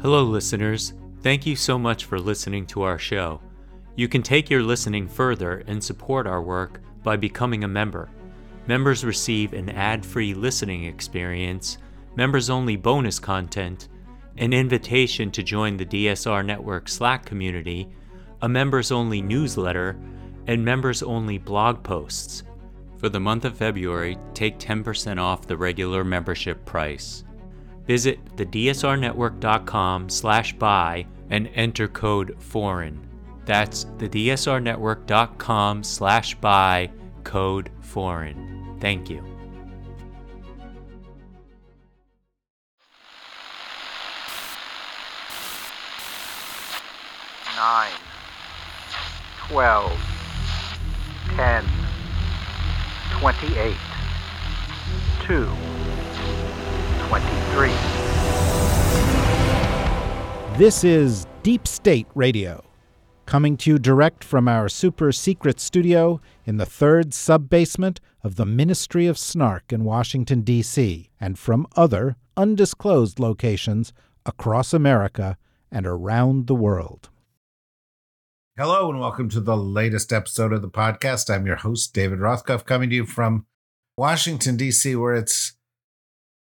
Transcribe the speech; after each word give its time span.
Hello, 0.00 0.22
listeners. 0.22 0.92
Thank 1.22 1.44
you 1.44 1.56
so 1.56 1.76
much 1.76 2.04
for 2.04 2.20
listening 2.20 2.66
to 2.66 2.82
our 2.82 3.00
show. 3.00 3.40
You 3.96 4.06
can 4.06 4.22
take 4.22 4.48
your 4.48 4.62
listening 4.62 5.08
further 5.08 5.64
and 5.66 5.82
support 5.82 6.24
our 6.24 6.40
work 6.40 6.80
by 7.02 7.16
becoming 7.16 7.64
a 7.64 7.68
member. 7.68 8.08
Members 8.68 9.04
receive 9.04 9.54
an 9.54 9.70
ad 9.70 10.06
free 10.06 10.34
listening 10.34 10.84
experience, 10.84 11.78
members 12.14 12.48
only 12.48 12.76
bonus 12.76 13.18
content, 13.18 13.88
an 14.36 14.52
invitation 14.52 15.32
to 15.32 15.42
join 15.42 15.76
the 15.76 15.86
DSR 15.86 16.46
Network 16.46 16.88
Slack 16.88 17.24
community, 17.24 17.88
a 18.40 18.48
members 18.48 18.92
only 18.92 19.20
newsletter, 19.20 19.98
and 20.46 20.64
members 20.64 21.02
only 21.02 21.38
blog 21.38 21.82
posts. 21.82 22.44
For 22.98 23.08
the 23.08 23.18
month 23.18 23.44
of 23.44 23.56
February, 23.56 24.16
take 24.32 24.60
10% 24.60 25.20
off 25.20 25.48
the 25.48 25.56
regular 25.56 26.04
membership 26.04 26.64
price. 26.64 27.24
Visit 27.88 28.36
thedsrnetwork.com 28.36 30.10
slash 30.10 30.52
buy 30.52 31.06
and 31.30 31.48
enter 31.54 31.88
code 31.88 32.36
FOREIGN. 32.38 32.98
That's 33.46 33.86
thedsrnetwork.com 33.96 35.82
slash 35.82 36.34
buy 36.34 36.90
code 37.24 37.70
FOREIGN. 37.80 38.78
Thank 38.78 39.08
you. 39.08 39.24
Nine, 47.56 47.90
twelve, 49.48 49.98
ten, 51.34 51.64
twenty-eight, 53.18 53.76
two. 55.22 55.48
23. 57.08 57.68
This 60.58 60.84
is 60.84 61.26
Deep 61.42 61.66
State 61.66 62.06
Radio, 62.14 62.62
coming 63.24 63.56
to 63.56 63.70
you 63.70 63.78
direct 63.78 64.22
from 64.22 64.46
our 64.46 64.68
super 64.68 65.10
secret 65.10 65.58
studio 65.58 66.20
in 66.44 66.58
the 66.58 66.66
third 66.66 67.14
sub 67.14 67.48
basement 67.48 67.98
of 68.22 68.36
the 68.36 68.44
Ministry 68.44 69.06
of 69.06 69.16
Snark 69.16 69.72
in 69.72 69.84
Washington, 69.84 70.42
D.C., 70.42 71.08
and 71.18 71.38
from 71.38 71.66
other 71.76 72.16
undisclosed 72.36 73.18
locations 73.18 73.94
across 74.26 74.74
America 74.74 75.38
and 75.72 75.86
around 75.86 76.46
the 76.46 76.54
world. 76.54 77.08
Hello, 78.58 78.90
and 78.90 79.00
welcome 79.00 79.30
to 79.30 79.40
the 79.40 79.56
latest 79.56 80.12
episode 80.12 80.52
of 80.52 80.60
the 80.60 80.68
podcast. 80.68 81.34
I'm 81.34 81.46
your 81.46 81.56
host, 81.56 81.94
David 81.94 82.18
Rothkopf, 82.18 82.66
coming 82.66 82.90
to 82.90 82.96
you 82.96 83.06
from 83.06 83.46
Washington, 83.96 84.58
D.C., 84.58 84.94
where 84.94 85.14
it's 85.14 85.54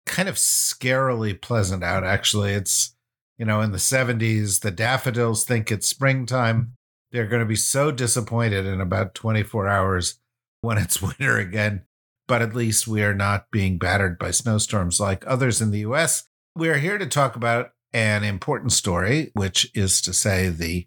kind 0.06 0.28
of 0.28 0.36
scarily 0.36 1.40
pleasant 1.40 1.82
out, 1.82 2.04
actually. 2.04 2.52
It's, 2.52 2.94
you 3.38 3.44
know, 3.44 3.60
in 3.60 3.72
the 3.72 3.78
70s, 3.78 4.60
the 4.60 4.70
daffodils 4.70 5.44
think 5.44 5.70
it's 5.70 5.86
springtime. 5.86 6.74
They're 7.12 7.26
going 7.26 7.40
to 7.40 7.46
be 7.46 7.56
so 7.56 7.90
disappointed 7.90 8.66
in 8.66 8.80
about 8.80 9.14
24 9.14 9.68
hours 9.68 10.18
when 10.60 10.78
it's 10.78 11.02
winter 11.02 11.38
again. 11.38 11.82
But 12.28 12.42
at 12.42 12.54
least 12.54 12.86
we 12.86 13.02
are 13.02 13.14
not 13.14 13.50
being 13.50 13.78
battered 13.78 14.18
by 14.18 14.30
snowstorms 14.30 15.00
like 15.00 15.26
others 15.26 15.60
in 15.60 15.72
the 15.72 15.80
US. 15.80 16.28
We 16.54 16.68
are 16.68 16.78
here 16.78 16.98
to 16.98 17.06
talk 17.06 17.34
about 17.34 17.72
an 17.92 18.22
important 18.22 18.72
story, 18.72 19.30
which 19.34 19.70
is 19.74 20.00
to 20.02 20.12
say, 20.12 20.48
the 20.48 20.86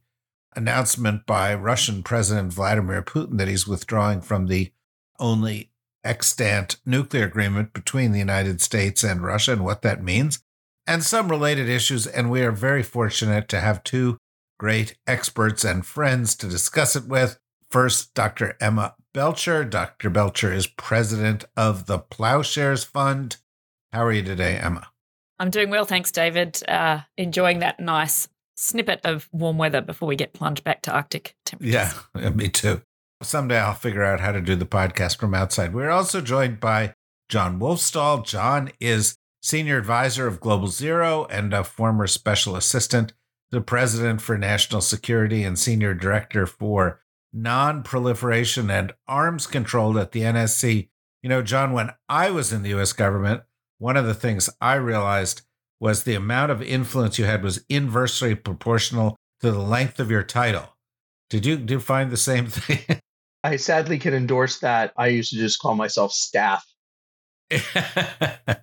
announcement 0.56 1.26
by 1.26 1.54
Russian 1.54 2.04
President 2.04 2.54
Vladimir 2.54 3.02
Putin 3.02 3.38
that 3.38 3.48
he's 3.48 3.68
withdrawing 3.68 4.22
from 4.22 4.48
the 4.48 4.72
only 5.20 5.72
extant 6.04 6.78
nuclear 6.86 7.26
agreement 7.26 7.74
between 7.74 8.12
the 8.12 8.20
United 8.20 8.62
States 8.62 9.04
and 9.04 9.24
Russia 9.24 9.54
and 9.54 9.64
what 9.64 9.82
that 9.82 10.04
means, 10.04 10.44
and 10.86 11.04
some 11.04 11.30
related 11.30 11.70
issues. 11.70 12.08
And 12.08 12.30
we 12.30 12.42
are 12.42 12.52
very 12.52 12.84
fortunate 12.84 13.48
to 13.50 13.60
have 13.60 13.84
two 13.84 14.18
great 14.60 14.98
experts 15.08 15.64
and 15.64 15.86
friends 15.86 16.36
to 16.36 16.48
discuss 16.48 16.96
it 16.96 17.08
with. 17.08 17.40
First, 17.70 18.14
Dr. 18.14 18.56
Emma 18.62 18.96
Belcher. 19.14 19.64
Dr. 19.64 20.10
Belcher 20.10 20.54
is 20.54 20.68
president 20.68 21.46
of 21.58 21.86
the 21.86 22.00
Ploughshares 22.00 22.84
Fund. 22.84 23.38
How 23.92 24.06
are 24.06 24.12
you 24.12 24.24
today, 24.24 24.58
Emma? 24.58 24.88
I'm 25.40 25.50
doing 25.50 25.70
well, 25.70 25.86
thanks, 25.86 26.12
David. 26.12 26.62
Uh, 26.68 27.02
enjoying 27.18 27.60
that 27.60 27.80
nice 27.80 28.28
snippet 28.56 29.02
of 29.04 29.28
warm 29.32 29.58
weather 29.58 29.82
before 29.82 30.08
we 30.08 30.16
get 30.16 30.34
plunged 30.34 30.64
back 30.64 30.82
to 30.84 30.92
Arctic 30.92 31.36
temperatures. 31.46 31.96
Yeah, 32.16 32.30
me 32.30 32.50
too. 32.50 32.82
Someday 33.24 33.60
I'll 33.60 33.74
figure 33.74 34.04
out 34.04 34.20
how 34.20 34.32
to 34.32 34.42
do 34.42 34.56
the 34.56 34.66
podcast 34.66 35.18
from 35.18 35.34
outside. 35.34 35.74
We're 35.74 35.90
also 35.90 36.22
joined 36.22 36.60
by 36.60 36.94
John 37.30 37.60
Wolfsthal. 37.60 38.26
John 38.26 38.72
is 38.80 39.16
senior 39.42 39.78
advisor 39.78 40.28
of 40.28 40.40
Global 40.40 40.68
Zero 40.68 41.26
and 41.26 41.54
a 41.54 41.64
former 41.64 42.08
special 42.08 42.56
assistant 42.56 43.14
the 43.54 43.62
president 43.62 44.20
for 44.20 44.36
national 44.36 44.82
security 44.82 45.44
and 45.44 45.60
senior 45.60 45.94
director 45.94 46.48
for 46.48 47.02
non-proliferation 47.32 48.72
and 48.72 48.92
arms 49.08 49.46
control 49.46 50.00
at 50.00 50.12
the 50.12 50.22
NSC. 50.22 50.90
You 51.22 51.30
know, 51.30 51.44
John, 51.44 51.72
when 51.72 51.92
I 52.10 52.32
was 52.32 52.52
in 52.52 52.64
the 52.64 52.74
US 52.80 52.94
government, 52.94 53.44
one 53.78 53.96
of 53.96 54.08
the 54.08 54.16
things 54.16 54.50
I 54.60 54.74
realized 54.74 55.44
was 55.80 56.04
the 56.04 56.16
amount 56.16 56.52
of 56.52 56.64
influence 56.64 57.20
you 57.20 57.26
had 57.26 57.44
was 57.44 57.64
inversely 57.70 58.34
proportional 58.34 59.16
to 59.42 59.52
the 59.52 59.60
length 59.60 60.00
of 60.00 60.10
your 60.10 60.24
title. 60.24 60.76
Did 61.30 61.46
you 61.46 61.58
do 61.58 61.76
you 61.76 61.80
find 61.80 62.10
the 62.10 62.18
same 62.18 62.46
thing? 62.48 63.00
I 63.44 63.58
sadly 63.58 64.00
can 64.00 64.14
endorse 64.14 64.60
that. 64.60 64.94
I 64.98 65.08
used 65.08 65.32
to 65.32 65.38
just 65.38 65.60
call 65.60 65.76
myself 65.76 66.14
staff. 66.14 66.66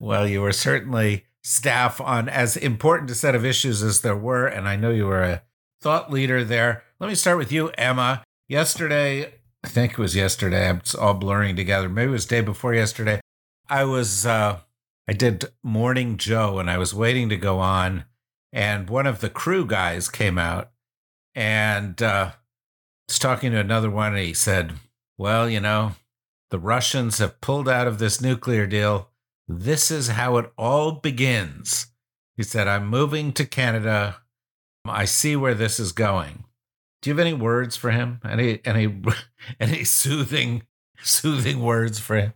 well, 0.00 0.28
you 0.28 0.42
were 0.42 0.52
certainly 0.52 1.24
staff 1.42 2.00
on 2.00 2.28
as 2.28 2.56
important 2.56 3.10
a 3.10 3.14
set 3.14 3.34
of 3.34 3.44
issues 3.44 3.82
as 3.82 4.00
there 4.00 4.16
were, 4.16 4.46
and 4.46 4.68
I 4.68 4.76
know 4.76 4.90
you 4.90 5.06
were 5.06 5.22
a 5.22 5.42
thought 5.80 6.12
leader 6.12 6.44
there. 6.44 6.82
Let 7.00 7.08
me 7.08 7.14
start 7.14 7.38
with 7.38 7.52
you, 7.52 7.70
Emma. 7.78 8.24
Yesterday, 8.48 9.32
I 9.64 9.68
think 9.68 9.92
it 9.92 9.98
was 9.98 10.14
yesterday. 10.14 10.70
It's 10.76 10.94
all 10.94 11.14
blurring 11.14 11.56
together. 11.56 11.88
Maybe 11.88 12.10
it 12.10 12.12
was 12.12 12.26
day 12.26 12.40
before 12.40 12.74
yesterday. 12.74 13.20
I 13.68 13.84
was 13.84 14.26
uh, 14.26 14.60
I 15.08 15.12
did 15.12 15.46
Morning 15.62 16.18
Joe, 16.18 16.58
and 16.58 16.70
I 16.70 16.78
was 16.78 16.94
waiting 16.94 17.28
to 17.30 17.36
go 17.36 17.58
on, 17.58 18.04
and 18.52 18.90
one 18.90 19.06
of 19.06 19.20
the 19.20 19.30
crew 19.30 19.66
guys 19.66 20.08
came 20.08 20.38
out, 20.38 20.70
and 21.34 22.00
uh, 22.02 22.32
was 23.08 23.18
talking 23.18 23.52
to 23.52 23.58
another 23.58 23.90
one, 23.90 24.14
and 24.14 24.24
he 24.24 24.34
said, 24.34 24.72
Well, 25.18 25.48
you 25.48 25.60
know, 25.60 25.92
the 26.50 26.58
Russians 26.58 27.18
have 27.18 27.40
pulled 27.40 27.68
out 27.68 27.86
of 27.86 27.98
this 27.98 28.20
nuclear 28.20 28.66
deal. 28.66 29.10
This 29.48 29.90
is 29.90 30.08
how 30.08 30.38
it 30.38 30.52
all 30.56 30.92
begins. 30.92 31.88
He 32.36 32.42
said, 32.42 32.68
I'm 32.68 32.88
moving 32.88 33.32
to 33.34 33.44
Canada. 33.44 34.18
I 34.84 35.04
see 35.04 35.36
where 35.36 35.54
this 35.54 35.80
is 35.80 35.92
going. 35.92 36.44
Do 37.02 37.10
you 37.10 37.16
have 37.16 37.26
any 37.26 37.32
words 37.32 37.76
for 37.76 37.90
him? 37.90 38.20
Any 38.28 38.60
any 38.64 39.02
any 39.60 39.84
soothing 39.84 40.62
soothing 41.02 41.60
words 41.60 41.98
for 41.98 42.16
him? 42.16 42.34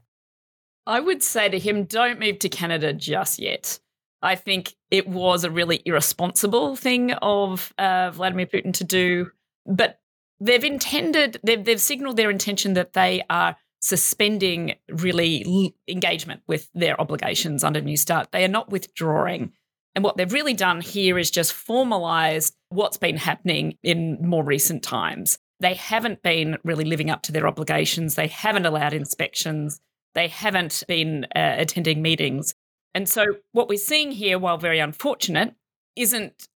I 0.86 1.00
would 1.00 1.22
say 1.22 1.48
to 1.48 1.58
him, 1.58 1.84
don't 1.84 2.18
move 2.18 2.38
to 2.40 2.48
Canada 2.48 2.92
just 2.92 3.38
yet. 3.38 3.78
I 4.22 4.34
think 4.34 4.74
it 4.90 5.08
was 5.08 5.44
a 5.44 5.50
really 5.50 5.82
irresponsible 5.84 6.76
thing 6.76 7.12
of 7.12 7.72
uh, 7.78 8.10
Vladimir 8.10 8.46
Putin 8.46 8.74
to 8.74 8.84
do. 8.84 9.30
But 9.66 9.99
they've 10.40 10.64
intended, 10.64 11.38
they've, 11.44 11.64
they've 11.64 11.80
signaled 11.80 12.16
their 12.16 12.30
intention 12.30 12.74
that 12.74 12.94
they 12.94 13.22
are 13.30 13.56
suspending 13.82 14.74
really 14.90 15.74
engagement 15.88 16.42
with 16.46 16.68
their 16.74 17.00
obligations 17.00 17.64
under 17.64 17.80
New 17.80 17.96
START. 17.96 18.30
They 18.32 18.44
are 18.44 18.48
not 18.48 18.70
withdrawing. 18.70 19.52
And 19.94 20.04
what 20.04 20.16
they've 20.16 20.32
really 20.32 20.54
done 20.54 20.80
here 20.80 21.18
is 21.18 21.30
just 21.30 21.52
formalized 21.52 22.54
what's 22.68 22.96
been 22.96 23.16
happening 23.16 23.78
in 23.82 24.18
more 24.20 24.44
recent 24.44 24.82
times. 24.82 25.38
They 25.60 25.74
haven't 25.74 26.22
been 26.22 26.58
really 26.64 26.84
living 26.84 27.10
up 27.10 27.22
to 27.22 27.32
their 27.32 27.46
obligations. 27.46 28.14
They 28.14 28.28
haven't 28.28 28.66
allowed 28.66 28.94
inspections. 28.94 29.80
They 30.14 30.28
haven't 30.28 30.84
been 30.86 31.24
uh, 31.36 31.54
attending 31.58 32.02
meetings. 32.02 32.54
And 32.94 33.08
so, 33.08 33.24
what 33.52 33.68
we're 33.68 33.78
seeing 33.78 34.10
here, 34.10 34.38
while 34.38 34.58
very 34.58 34.80
unfortunate, 34.80 35.54
isn't 35.96 36.48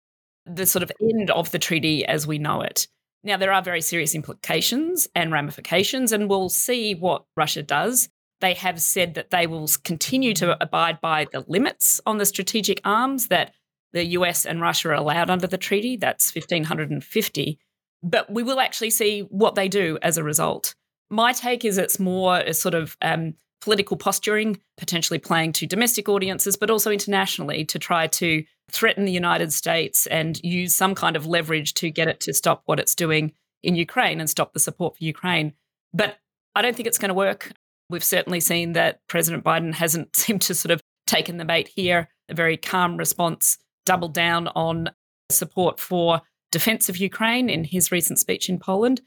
the 0.46 0.66
sort 0.66 0.82
of 0.82 0.92
end 1.00 1.30
of 1.30 1.50
the 1.50 1.58
treaty 1.58 2.04
as 2.04 2.26
we 2.26 2.38
know 2.38 2.60
it. 2.60 2.88
Now, 3.24 3.38
there 3.38 3.52
are 3.52 3.62
very 3.62 3.80
serious 3.80 4.14
implications 4.14 5.08
and 5.14 5.32
ramifications, 5.32 6.12
and 6.12 6.28
we'll 6.28 6.50
see 6.50 6.94
what 6.94 7.24
Russia 7.36 7.62
does. 7.62 8.10
They 8.40 8.52
have 8.54 8.80
said 8.80 9.14
that 9.14 9.30
they 9.30 9.46
will 9.46 9.66
continue 9.82 10.34
to 10.34 10.62
abide 10.62 11.00
by 11.00 11.26
the 11.32 11.42
limits 11.48 12.02
on 12.04 12.18
the 12.18 12.26
strategic 12.26 12.82
arms 12.84 13.28
that 13.28 13.54
the 13.94 14.04
US 14.18 14.44
and 14.44 14.60
Russia 14.60 14.90
are 14.90 14.94
allowed 14.94 15.30
under 15.30 15.46
the 15.46 15.56
treaty. 15.56 15.96
That's 15.96 16.34
1,550. 16.34 17.58
But 18.02 18.30
we 18.30 18.42
will 18.42 18.60
actually 18.60 18.90
see 18.90 19.20
what 19.20 19.54
they 19.54 19.68
do 19.68 19.98
as 20.02 20.18
a 20.18 20.24
result. 20.24 20.74
My 21.08 21.32
take 21.32 21.64
is 21.64 21.78
it's 21.78 21.98
more 21.98 22.38
a 22.38 22.52
sort 22.52 22.74
of 22.74 22.96
um, 23.00 23.34
political 23.64 23.96
posturing, 23.96 24.60
potentially 24.76 25.18
playing 25.18 25.50
to 25.50 25.66
domestic 25.66 26.06
audiences, 26.06 26.54
but 26.54 26.68
also 26.68 26.90
internationally 26.90 27.64
to 27.64 27.78
try 27.78 28.06
to 28.06 28.44
threaten 28.70 29.06
the 29.06 29.12
United 29.12 29.54
States 29.54 30.06
and 30.08 30.38
use 30.44 30.74
some 30.76 30.94
kind 30.94 31.16
of 31.16 31.26
leverage 31.26 31.72
to 31.72 31.90
get 31.90 32.06
it 32.06 32.20
to 32.20 32.34
stop 32.34 32.62
what 32.66 32.78
it's 32.78 32.94
doing 32.94 33.32
in 33.62 33.74
Ukraine 33.74 34.20
and 34.20 34.28
stop 34.28 34.52
the 34.52 34.60
support 34.60 34.98
for 34.98 35.04
Ukraine. 35.04 35.54
But 35.94 36.18
I 36.54 36.60
don't 36.60 36.76
think 36.76 36.86
it's 36.86 36.98
going 36.98 37.08
to 37.08 37.14
work. 37.14 37.52
We've 37.88 38.04
certainly 38.04 38.40
seen 38.40 38.74
that 38.74 39.00
President 39.08 39.42
Biden 39.42 39.72
hasn't 39.72 40.14
seemed 40.16 40.42
to 40.42 40.54
sort 40.54 40.70
of 40.70 40.82
taken 41.06 41.38
the 41.38 41.46
bait 41.46 41.68
here, 41.68 42.10
a 42.28 42.34
very 42.34 42.58
calm 42.58 42.98
response 42.98 43.56
doubled 43.86 44.12
down 44.12 44.48
on 44.48 44.90
support 45.30 45.80
for 45.80 46.20
defense 46.52 46.90
of 46.90 46.98
Ukraine 46.98 47.48
in 47.48 47.64
his 47.64 47.90
recent 47.90 48.18
speech 48.18 48.50
in 48.50 48.58
Poland. 48.58 49.00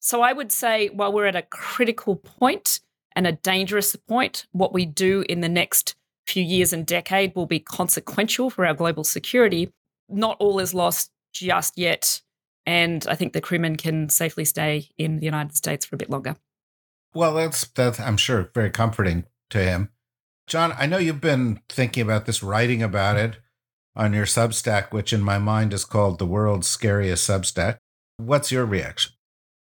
So 0.00 0.22
I 0.22 0.32
would 0.32 0.50
say 0.50 0.88
while 0.88 1.12
we're 1.12 1.26
at 1.26 1.36
a 1.36 1.42
critical 1.42 2.16
point 2.16 2.80
and 3.14 3.26
a 3.26 3.32
dangerous 3.32 3.96
point, 3.96 4.46
what 4.52 4.72
we 4.72 4.86
do 4.86 5.24
in 5.28 5.40
the 5.40 5.48
next 5.48 5.94
few 6.26 6.42
years 6.42 6.72
and 6.72 6.86
decade 6.86 7.34
will 7.34 7.46
be 7.46 7.58
consequential 7.58 8.50
for 8.50 8.66
our 8.66 8.74
global 8.74 9.04
security. 9.04 9.72
Not 10.08 10.36
all 10.38 10.58
is 10.58 10.74
lost 10.74 11.10
just 11.32 11.78
yet. 11.78 12.22
And 12.66 13.06
I 13.08 13.14
think 13.14 13.32
the 13.32 13.40
crewmen 13.40 13.76
can 13.76 14.08
safely 14.10 14.44
stay 14.44 14.90
in 14.98 15.20
the 15.20 15.24
United 15.24 15.56
States 15.56 15.86
for 15.86 15.96
a 15.96 15.98
bit 15.98 16.10
longer. 16.10 16.36
Well, 17.14 17.34
that's 17.34 17.66
that's 17.68 17.98
I'm 17.98 18.18
sure 18.18 18.50
very 18.54 18.70
comforting 18.70 19.24
to 19.50 19.58
him. 19.58 19.88
John, 20.46 20.74
I 20.78 20.86
know 20.86 20.98
you've 20.98 21.20
been 21.20 21.60
thinking 21.68 22.02
about 22.02 22.26
this, 22.26 22.42
writing 22.42 22.82
about 22.82 23.16
it 23.16 23.38
on 23.96 24.12
your 24.12 24.26
Substack, 24.26 24.92
which 24.92 25.12
in 25.12 25.22
my 25.22 25.38
mind 25.38 25.72
is 25.72 25.84
called 25.84 26.18
the 26.18 26.26
world's 26.26 26.68
scariest 26.68 27.28
Substack. 27.28 27.78
What's 28.18 28.52
your 28.52 28.66
reaction? 28.66 29.12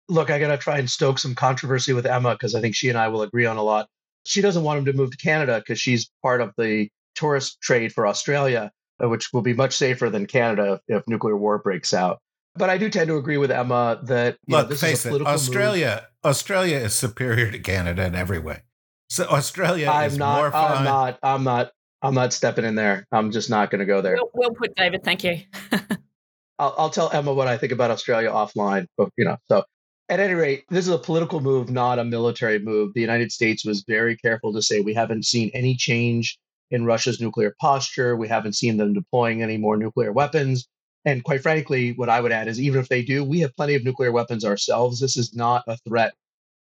Look, 0.09 0.31
I 0.31 0.39
got 0.39 0.49
to 0.49 0.59
try 0.59 0.79
and 0.79 0.91
stoke 0.91 1.19
some 1.19 1.35
controversy 1.35 1.93
with 1.93 2.07
Emma 2.07 2.35
because 2.35 2.55
I 2.55 2.61
think 2.61 2.75
she 2.75 2.89
and 2.89 2.99
I 2.99 3.09
will 3.09 3.23
agree 3.23 3.47
on 3.47 3.57
a 3.57 3.63
lot. 3.63 3.89
She 4.25 4.41
doesn't 4.41 4.63
want 4.63 4.79
him 4.79 4.85
to 4.87 4.93
move 4.93 5.11
to 5.11 5.17
Canada 5.17 5.59
because 5.59 5.81
she's 5.81 6.11
part 6.23 6.41
of 6.41 6.53
the 6.59 6.89
tourist 7.15 7.61
trade 7.61 7.93
for 7.93 8.07
Australia, 8.07 8.71
uh, 9.03 9.09
which 9.09 9.33
will 9.33 9.43
be 9.43 9.55
much 9.55 9.77
safer 9.77 10.11
than 10.11 10.27
Canada 10.27 10.81
if 10.89 11.07
nuclear 11.07 11.37
war 11.37 11.59
breaks 11.59 11.95
out. 11.95 12.21
But 12.57 12.71
I 12.71 12.79
do 12.79 12.89
tend 12.89 13.09
to 13.09 13.17
agree 13.17 13.37
with 13.37 13.51
Emma 13.51 14.01
that 14.05 14.39
look, 14.47 14.71
know, 14.71 14.77
face 14.77 15.05
it, 15.05 15.23
Australia, 15.23 16.07
move. 16.25 16.33
Australia 16.33 16.77
is 16.77 16.95
superior 16.95 17.51
to 17.51 17.59
Canada 17.59 18.05
in 18.05 18.15
every 18.15 18.39
way. 18.39 18.63
So 19.09 19.25
Australia 19.25 19.89
I'm 19.89 20.11
is 20.11 20.19
not, 20.19 20.37
more 20.39 20.51
fun. 20.51 20.79
I'm 20.79 20.85
not. 20.85 21.19
I'm 21.23 21.45
not. 21.45 21.73
I'm 22.03 22.15
not 22.15 22.33
stepping 22.33 22.65
in 22.65 22.75
there. 22.75 23.07
I'm 23.11 23.31
just 23.33 23.51
not 23.51 23.71
going 23.71 23.81
to 23.81 23.87
go 23.87 24.03
there. 24.03 24.15
Well, 24.17 24.31
well, 24.35 24.51
put, 24.51 24.75
David. 24.77 25.03
Thank 25.03 25.25
you. 25.25 25.41
I'll, 26.59 26.75
I'll 26.79 26.91
tell 26.91 27.11
Emma 27.11 27.33
what 27.33 27.49
I 27.49 27.57
think 27.57 27.73
about 27.73 27.91
Australia 27.91 28.31
offline. 28.31 28.87
But 28.97 29.11
you 29.17 29.25
know, 29.25 29.37
so 29.47 29.65
at 30.09 30.21
any 30.21 30.35
rate, 30.35 30.65
this 30.69 30.87
is 30.87 30.93
a 30.93 30.99
political 30.99 31.41
move, 31.41 31.71
not 31.71 31.99
a 31.99 32.05
military 32.05 32.59
move. 32.59 32.93
The 32.95 33.01
United 33.01 33.33
States 33.33 33.65
was 33.65 33.85
very 33.89 34.17
careful 34.17 34.53
to 34.53 34.63
say 34.63 34.81
we 34.81 34.95
haven't 34.95 35.25
seen 35.25 35.51
any 35.55 35.75
change 35.75 36.39
in 36.71 36.85
Russia's 36.85 37.21
nuclear 37.21 37.55
posture. 37.61 38.17
We 38.17 38.29
haven't 38.29 38.55
seen 38.55 38.77
them 38.77 38.93
deploying 38.93 39.43
any 39.43 39.57
more 39.57 39.77
nuclear 39.77 40.13
weapons. 40.13 40.69
And 41.07 41.25
quite 41.25 41.43
frankly, 41.43 41.93
what 41.93 42.09
I 42.09 42.21
would 42.21 42.33
add 42.33 42.49
is 42.49 42.61
even 42.61 42.81
if 42.81 42.89
they 42.89 43.03
do, 43.03 43.25
we 43.25 43.41
have 43.41 43.57
plenty 43.57 43.75
of 43.75 43.85
nuclear 43.85 44.13
weapons 44.13 44.45
ourselves. 44.45 45.01
This 45.01 45.17
is 45.17 45.35
not 45.35 45.65
a 45.67 45.77
threat 45.89 46.15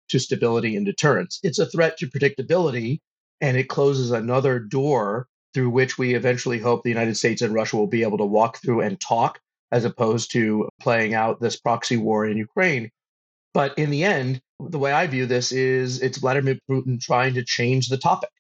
to 0.09 0.19
stability 0.19 0.77
and 0.77 0.87
deterrence. 0.87 1.41
It's 1.43 1.59
a 1.59 1.67
threat 1.67 1.97
to 1.99 2.09
predictability, 2.09 3.01
and 3.41 3.57
it 3.57 3.69
closes 3.69 4.11
another 4.11 4.59
door 4.59 5.27
through 5.55 5.71
which 5.71 5.99
we 5.99 6.15
eventually 6.15 6.59
hope 6.59 6.83
the 6.83 6.91
United 6.91 7.17
States 7.17 7.43
and 7.43 7.55
Russia 7.55 7.77
will 7.77 7.87
be 7.87 8.03
able 8.03 8.19
to 8.19 8.25
walk 8.25 8.59
through 8.59 8.81
and 8.81 9.01
talk 9.01 9.41
as 9.71 9.85
opposed 9.85 10.33
to 10.33 10.69
playing 10.81 11.15
out 11.15 11.41
this 11.41 11.57
proxy 11.57 11.97
war 11.97 12.27
in 12.27 12.37
Ukraine. 12.37 12.91
But 13.55 13.77
in 13.79 13.91
the 13.91 14.05
end, 14.05 14.41
the 14.61 14.79
way 14.79 14.93
I 14.93 15.07
view 15.07 15.27
this 15.27 15.53
is 15.53 16.01
it's 16.01 16.19
Vladimir 16.19 16.59
Putin 16.71 17.01
trying 17.01 17.35
to 17.35 17.45
change 17.45 17.89
the 17.89 17.99
topic. 17.99 18.31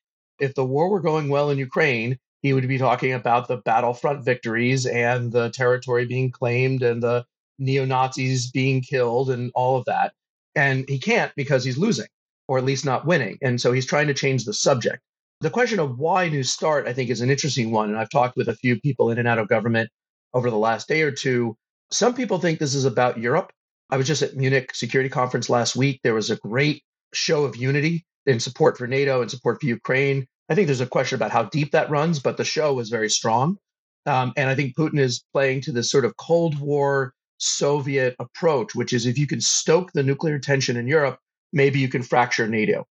If 0.41 0.55
the 0.55 0.65
war 0.65 0.89
were 0.89 1.01
going 1.01 1.29
well 1.29 1.51
in 1.51 1.59
Ukraine, 1.59 2.19
he 2.41 2.53
would 2.53 2.67
be 2.67 2.79
talking 2.79 3.13
about 3.13 3.49
the 3.49 3.59
battlefront 3.59 4.25
victories 4.25 4.87
and 4.87 5.31
the 5.31 5.51
territory 5.51 6.07
being 6.07 6.31
claimed 6.31 6.83
and 6.83 7.03
the 7.03 7.25
neo 7.59 7.85
Nazis 7.85 8.51
being 8.51 8.81
killed 8.81 9.31
and 9.31 9.53
all 9.55 9.77
of 9.77 9.85
that. 9.85 10.13
And 10.55 10.89
he 10.89 10.99
can't 10.99 11.33
because 11.37 11.65
he's 11.65 11.79
losing, 11.79 12.09
or 12.49 12.59
at 12.59 12.65
least 12.65 12.85
not 12.85 13.07
winning. 13.07 13.39
And 13.43 13.61
so 13.61 13.73
he's 13.73 13.87
trying 13.87 14.09
to 14.09 14.15
change 14.15 14.45
the 14.45 14.55
subject. 14.55 15.01
The 15.41 15.51
question 15.51 15.79
of 15.79 15.99
why 15.99 16.29
New 16.29 16.43
START, 16.43 16.87
I 16.87 16.93
think, 16.93 17.11
is 17.11 17.21
an 17.21 17.31
interesting 17.31 17.71
one. 17.71 17.91
And 17.91 17.99
I've 17.99 18.11
talked 18.11 18.37
with 18.37 18.49
a 18.49 18.57
few 18.57 18.81
people 18.81 19.11
in 19.11 19.19
and 19.19 19.29
out 19.29 19.39
of 19.39 19.49
government 19.49 19.91
over 20.35 20.51
the 20.51 20.59
last 20.59 20.89
day 20.89 21.03
or 21.03 21.13
two. 21.13 21.57
Some 21.91 22.15
people 22.15 22.39
think 22.39 22.59
this 22.59 22.75
is 22.75 22.85
about 22.85 23.19
Europe. 23.19 23.53
I 23.93 23.99
was 23.99 24.07
just 24.07 24.23
at 24.23 24.37
Munich 24.37 24.75
Security 24.75 25.11
Conference 25.11 25.51
last 25.51 25.77
week. 25.77 26.01
There 26.03 26.15
was 26.15 26.31
a 26.31 26.37
great 26.37 26.83
show 27.13 27.45
of 27.45 27.57
unity 27.57 28.07
in 28.25 28.41
support 28.41 28.79
for 28.79 28.87
NATO 28.87 29.21
and 29.21 29.31
support 29.31 29.61
for 29.61 29.67
Ukraine. 29.67 30.27
I 30.49 30.55
think 30.55 30.67
there's 30.67 30.81
a 30.81 30.87
question 30.87 31.17
about 31.17 31.31
how 31.31 31.45
deep 31.45 31.73
that 31.73 31.91
runs, 31.91 32.19
but 32.19 32.39
the 32.39 32.45
show 32.45 32.73
was 32.73 32.89
very 32.89 33.11
strong. 33.11 33.59
Um, 34.07 34.33
and 34.35 34.49
I 34.49 34.55
think 34.55 34.77
Putin 34.77 34.99
is 34.99 35.23
playing 35.35 35.61
to 35.63 35.73
this 35.73 35.91
sort 35.91 36.07
of 36.07 36.17
Cold 36.17 36.59
War 36.59 37.13
Soviet 37.37 38.17
approach, 38.19 38.75
which 38.75 38.95
is 38.95 39.05
if 39.05 39.19
you 39.19 39.27
can 39.27 39.43
stoke 39.43 39.93
the 39.93 40.03
nuclear 40.03 40.39
tension 40.39 40.79
in 40.79 40.87
Europe, 40.87 41.19
maybe 41.53 41.79
you 41.79 41.89
can 41.89 42.03
fracture 42.03 42.49
NATO. 42.49 42.87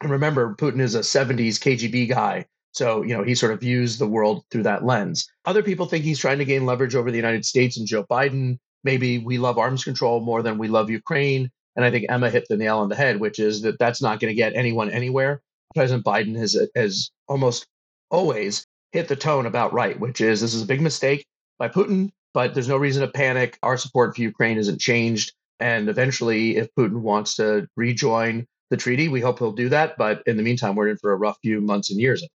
And 0.00 0.10
remember, 0.10 0.54
Putin 0.54 0.80
is 0.80 0.94
a 0.94 1.00
70s 1.00 1.60
KGB 1.60 2.08
guy. 2.08 2.46
So, 2.72 3.02
you 3.02 3.14
know, 3.14 3.22
he 3.22 3.34
sort 3.34 3.52
of 3.52 3.60
views 3.60 3.98
the 3.98 4.08
world 4.08 4.44
through 4.50 4.62
that 4.62 4.82
lens. 4.82 5.28
Other 5.44 5.62
people 5.62 5.84
think 5.84 6.04
he's 6.04 6.18
trying 6.18 6.38
to 6.38 6.46
gain 6.46 6.64
leverage 6.64 6.94
over 6.94 7.10
the 7.10 7.18
United 7.18 7.44
States 7.44 7.76
and 7.76 7.86
Joe 7.86 8.04
Biden. 8.04 8.58
Maybe 8.84 9.18
we 9.18 9.38
love 9.38 9.58
arms 9.58 9.84
control 9.84 10.20
more 10.20 10.42
than 10.42 10.58
we 10.58 10.68
love 10.68 10.90
Ukraine. 10.90 11.50
And 11.76 11.84
I 11.84 11.90
think 11.90 12.06
Emma 12.08 12.30
hit 12.30 12.46
the 12.48 12.56
nail 12.56 12.78
on 12.78 12.88
the 12.88 12.94
head, 12.94 13.20
which 13.20 13.38
is 13.38 13.62
that 13.62 13.78
that's 13.78 14.02
not 14.02 14.20
going 14.20 14.30
to 14.30 14.36
get 14.36 14.54
anyone 14.54 14.90
anywhere. 14.90 15.40
President 15.74 16.04
Biden 16.04 16.36
has, 16.36 16.56
has 16.76 17.10
almost 17.28 17.66
always 18.10 18.66
hit 18.92 19.08
the 19.08 19.16
tone 19.16 19.46
about 19.46 19.72
right, 19.72 19.98
which 19.98 20.20
is 20.20 20.40
this 20.40 20.54
is 20.54 20.62
a 20.62 20.66
big 20.66 20.82
mistake 20.82 21.24
by 21.58 21.68
Putin, 21.68 22.10
but 22.34 22.52
there's 22.52 22.68
no 22.68 22.76
reason 22.76 23.00
to 23.02 23.08
panic. 23.08 23.58
Our 23.62 23.76
support 23.78 24.14
for 24.14 24.22
Ukraine 24.22 24.56
hasn't 24.56 24.80
changed. 24.80 25.32
And 25.60 25.88
eventually, 25.88 26.56
if 26.56 26.68
Putin 26.78 27.00
wants 27.00 27.36
to 27.36 27.68
rejoin 27.76 28.46
the 28.70 28.76
treaty, 28.76 29.08
we 29.08 29.20
hope 29.20 29.38
he'll 29.38 29.52
do 29.52 29.68
that. 29.70 29.96
But 29.96 30.22
in 30.26 30.36
the 30.36 30.42
meantime, 30.42 30.74
we're 30.74 30.88
in 30.88 30.98
for 30.98 31.12
a 31.12 31.16
rough 31.16 31.38
few 31.42 31.60
months 31.60 31.90
and 31.90 32.00
years. 32.00 32.26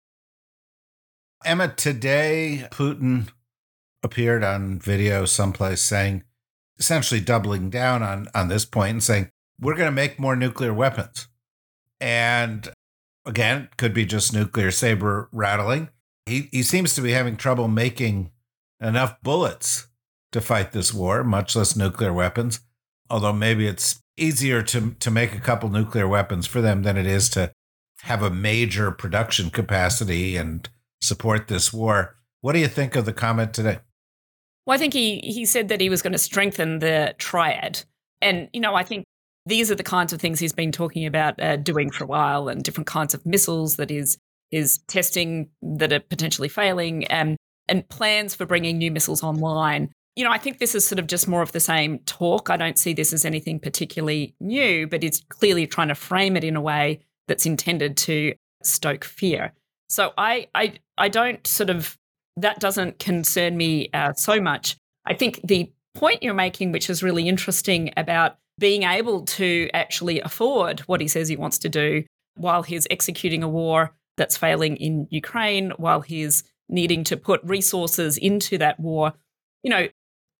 Emma, 1.46 1.68
today, 1.68 2.68
Putin 2.72 3.30
appeared 4.02 4.44
on 4.44 4.80
video 4.80 5.26
someplace 5.26 5.82
saying, 5.82 6.24
essentially 6.80 7.20
doubling 7.20 7.70
down 7.70 8.04
on, 8.04 8.28
on 8.34 8.48
this 8.48 8.66
point 8.66 8.92
and 8.92 9.04
saying, 9.04 9.30
we're 9.60 9.76
going 9.76 9.88
to 9.88 9.92
make 9.92 10.20
more 10.20 10.36
nuclear 10.36 10.74
weapons. 10.74 11.28
And 12.00 12.70
again, 13.26 13.70
could 13.78 13.94
be 13.94 14.06
just 14.06 14.34
nuclear 14.34 14.72
saber 14.72 15.30
rattling. 15.32 15.90
He, 16.26 16.50
he 16.52 16.64
seems 16.64 16.94
to 16.96 17.02
be 17.02 17.12
having 17.12 17.38
trouble 17.38 17.68
making 17.68 18.32
enough 18.80 19.22
bullets 19.24 19.88
to 20.32 20.42
fight 20.42 20.72
this 20.72 20.94
war, 20.94 21.24
much 21.24 21.56
less 21.56 21.76
nuclear 21.76 22.14
weapons. 22.14 22.60
Although 23.10 23.34
maybe 23.34 23.68
it's 23.68 24.02
easier 24.18 24.62
to, 24.64 24.92
to 25.00 25.12
make 25.12 25.34
a 25.34 25.40
couple 25.40 25.70
nuclear 25.70 26.08
weapons 26.08 26.46
for 26.46 26.62
them 26.62 26.84
than 26.84 26.98
it 26.98 27.06
is 27.06 27.30
to 27.30 27.52
have 28.02 28.22
a 28.22 28.30
major 28.30 28.92
production 28.92 29.50
capacity 29.50 30.38
and 30.38 30.70
support 31.02 31.48
this 31.48 31.72
war. 31.72 32.16
What 32.42 32.54
do 32.54 32.60
you 32.60 32.68
think 32.68 32.96
of 32.96 33.06
the 33.06 33.14
comment 33.14 33.54
today? 33.54 33.80
Well, 34.68 34.76
I 34.76 34.78
think 34.78 34.94
he, 34.94 35.20
he 35.24 35.46
said 35.46 35.70
that 35.70 35.80
he 35.80 35.90
was 35.90 36.02
going 36.02 36.12
to 36.12 36.20
strengthen 36.20 36.80
the 36.80 37.16
triad. 37.18 37.84
And, 38.22 38.50
you 38.52 38.60
know, 38.60 38.76
I 38.76 38.84
think 38.84 39.06
these 39.46 39.72
are 39.72 39.76
the 39.76 39.84
kinds 39.84 40.12
of 40.12 40.20
things 40.20 40.40
he's 40.40 40.52
been 40.52 40.74
talking 40.74 41.06
about 41.06 41.42
uh, 41.42 41.56
doing 41.56 41.90
for 41.90 42.04
a 42.04 42.08
while 42.08 42.50
and 42.50 42.62
different 42.64 42.86
kinds 42.86 43.14
of 43.14 43.26
missiles 43.26 43.78
that 43.78 43.90
is 43.90 44.18
is 44.52 44.80
testing 44.88 45.50
that 45.62 45.92
are 45.92 46.00
potentially 46.00 46.48
failing 46.50 47.06
and 47.06 47.38
and 47.68 47.88
plans 47.90 48.34
for 48.36 48.46
bringing 48.46 48.78
new 48.78 48.92
missiles 48.92 49.24
online. 49.24 49.90
You 50.16 50.24
know, 50.24 50.32
I 50.32 50.38
think 50.38 50.60
this 50.60 50.76
is 50.76 50.86
sort 50.86 51.00
of 51.00 51.08
just 51.08 51.28
more 51.28 51.42
of 51.42 51.52
the 51.52 51.60
same 51.60 52.00
talk. 52.00 52.50
I 52.50 52.58
don't 52.58 52.78
see 52.78 52.94
this 52.94 53.14
as 53.14 53.24
anything 53.24 53.60
particularly 53.60 54.36
new, 54.40 54.88
but 54.88 55.04
it's 55.04 55.22
clearly 55.30 55.68
trying 55.68 55.90
to 55.90 55.96
frame 55.96 56.36
it 56.36 56.44
in 56.44 56.56
a 56.56 56.62
way 56.62 57.02
that's 57.28 57.46
intended 57.46 57.96
to 57.98 58.34
stoke 58.64 59.06
fear. 59.06 59.54
So 59.90 60.12
I 60.18 60.48
I 60.54 60.74
I 60.98 61.08
don't 61.08 61.46
sort 61.48 61.70
of 61.70 61.98
that 62.38 62.60
doesn't 62.60 63.00
concern 63.00 63.58
me 63.58 63.90
uh, 63.94 64.14
so 64.14 64.40
much. 64.40 64.78
I 65.06 65.14
think 65.14 65.42
the 65.44 65.72
point 65.96 66.24
you're 66.24 66.34
making, 66.34 66.72
which 66.72 66.90
is 66.90 67.04
really 67.04 67.28
interesting 67.28 67.92
about 67.98 68.38
being 68.60 68.84
able 68.84 69.24
to 69.24 69.70
actually 69.74 70.22
afford 70.22 70.82
what 70.82 71.02
he 71.02 71.08
says 71.08 71.28
he 71.28 71.36
wants 71.36 71.58
to 71.60 71.70
do 71.70 72.04
while 72.36 72.64
he's 72.64 72.88
executing 72.90 73.44
a 73.44 73.50
war 73.50 73.92
that's 74.16 74.38
failing 74.38 74.78
in 74.78 75.08
Ukraine, 75.10 75.72
while 75.78 76.02
he's 76.02 76.44
needing 76.70 77.04
to 77.06 77.18
put 77.18 77.44
resources 77.44 78.18
into 78.18 78.58
that 78.58 78.80
war, 78.80 79.14
you 79.64 79.70
know, 79.70 79.88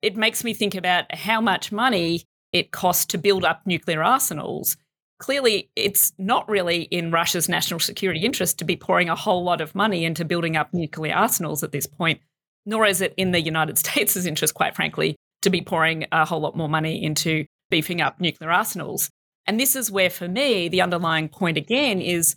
it 0.02 0.16
makes 0.16 0.44
me 0.44 0.54
think 0.54 0.76
about 0.76 1.14
how 1.14 1.42
much 1.42 1.72
money 1.72 2.24
it 2.54 2.72
costs 2.72 3.06
to 3.06 3.18
build 3.18 3.44
up 3.44 3.62
nuclear 3.66 4.04
arsenals. 4.04 4.78
Clearly, 5.20 5.72
it's 5.76 6.14
not 6.18 6.48
really 6.48 6.84
in 6.84 7.12
Russia's 7.12 7.50
national 7.50 7.80
security 7.80 8.22
interest 8.22 8.60
to 8.60 8.66
be 8.66 8.76
pouring 8.76 9.10
a 9.10 9.16
whole 9.16 9.44
lot 9.44 9.62
of 9.62 9.74
money 9.74 10.06
into 10.06 10.24
building 10.26 10.56
up 10.56 10.74
nuclear 10.74 11.16
arsenals 11.16 11.64
at 11.64 11.72
this 11.72 11.88
point, 11.88 12.20
nor 12.66 12.86
is 12.86 13.02
it 13.02 13.14
in 13.18 13.32
the 13.32 13.42
United 13.42 13.78
States' 13.84 14.26
interest, 14.26 14.54
quite 14.54 14.76
frankly, 14.76 15.16
to 15.42 15.50
be 15.50 15.62
pouring 15.62 16.06
a 16.12 16.26
whole 16.26 16.40
lot 16.40 16.56
more 16.56 16.70
money 16.70 17.04
into 17.04 17.46
beefing 17.70 18.02
up 18.02 18.20
nuclear 18.20 18.52
arsenals. 18.52 19.10
And 19.46 19.60
this 19.60 19.76
is 19.76 19.92
where, 19.92 20.10
for 20.10 20.28
me, 20.28 20.68
the 20.70 20.82
underlying 20.82 21.30
point 21.30 21.58
again 21.58 22.02
is 22.02 22.36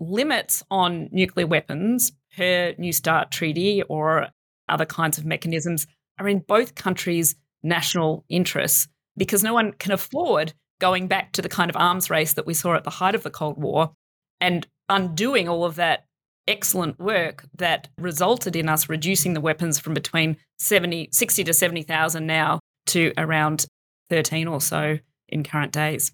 limits 0.00 0.64
on 0.70 1.08
nuclear 1.10 1.46
weapons 1.46 2.12
per 2.36 2.74
New 2.78 2.92
START 2.92 3.30
treaty 3.30 3.82
or 3.82 4.28
other 4.68 4.86
kinds 4.86 5.18
of 5.18 5.24
mechanisms 5.24 5.86
are 6.18 6.28
in 6.28 6.38
both 6.40 6.74
countries' 6.74 7.34
national 7.62 8.24
interests 8.28 8.88
because 9.16 9.42
no 9.42 9.52
one 9.52 9.72
can 9.72 9.92
afford 9.92 10.54
going 10.80 11.08
back 11.08 11.32
to 11.32 11.42
the 11.42 11.48
kind 11.48 11.70
of 11.70 11.76
arms 11.76 12.10
race 12.10 12.32
that 12.34 12.46
we 12.46 12.54
saw 12.54 12.74
at 12.74 12.84
the 12.84 12.90
height 12.90 13.14
of 13.14 13.22
the 13.22 13.30
Cold 13.30 13.58
War 13.58 13.92
and 14.40 14.66
undoing 14.88 15.48
all 15.48 15.64
of 15.64 15.76
that 15.76 16.04
excellent 16.46 16.98
work 16.98 17.44
that 17.56 17.88
resulted 17.98 18.56
in 18.56 18.68
us 18.68 18.88
reducing 18.88 19.34
the 19.34 19.40
weapons 19.40 19.78
from 19.78 19.94
between 19.94 20.36
70, 20.58 21.10
60 21.12 21.44
to 21.44 21.52
70,000 21.52 22.26
now 22.26 22.58
to 22.86 23.12
around 23.18 23.66
13 24.08 24.48
or 24.48 24.60
so 24.60 24.98
in 25.28 25.44
current 25.44 25.72
days. 25.72 26.12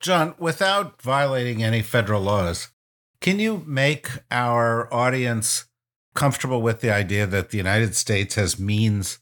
John, 0.00 0.34
without 0.38 1.00
violating 1.02 1.62
any 1.62 1.82
federal 1.82 2.22
laws, 2.22 2.68
can 3.20 3.38
you 3.38 3.62
make 3.66 4.08
our 4.30 4.92
audience 4.92 5.66
comfortable 6.14 6.62
with 6.62 6.80
the 6.80 6.92
idea 6.92 7.26
that 7.26 7.50
the 7.50 7.58
United 7.58 7.94
States 7.94 8.34
has 8.34 8.58
means 8.58 9.18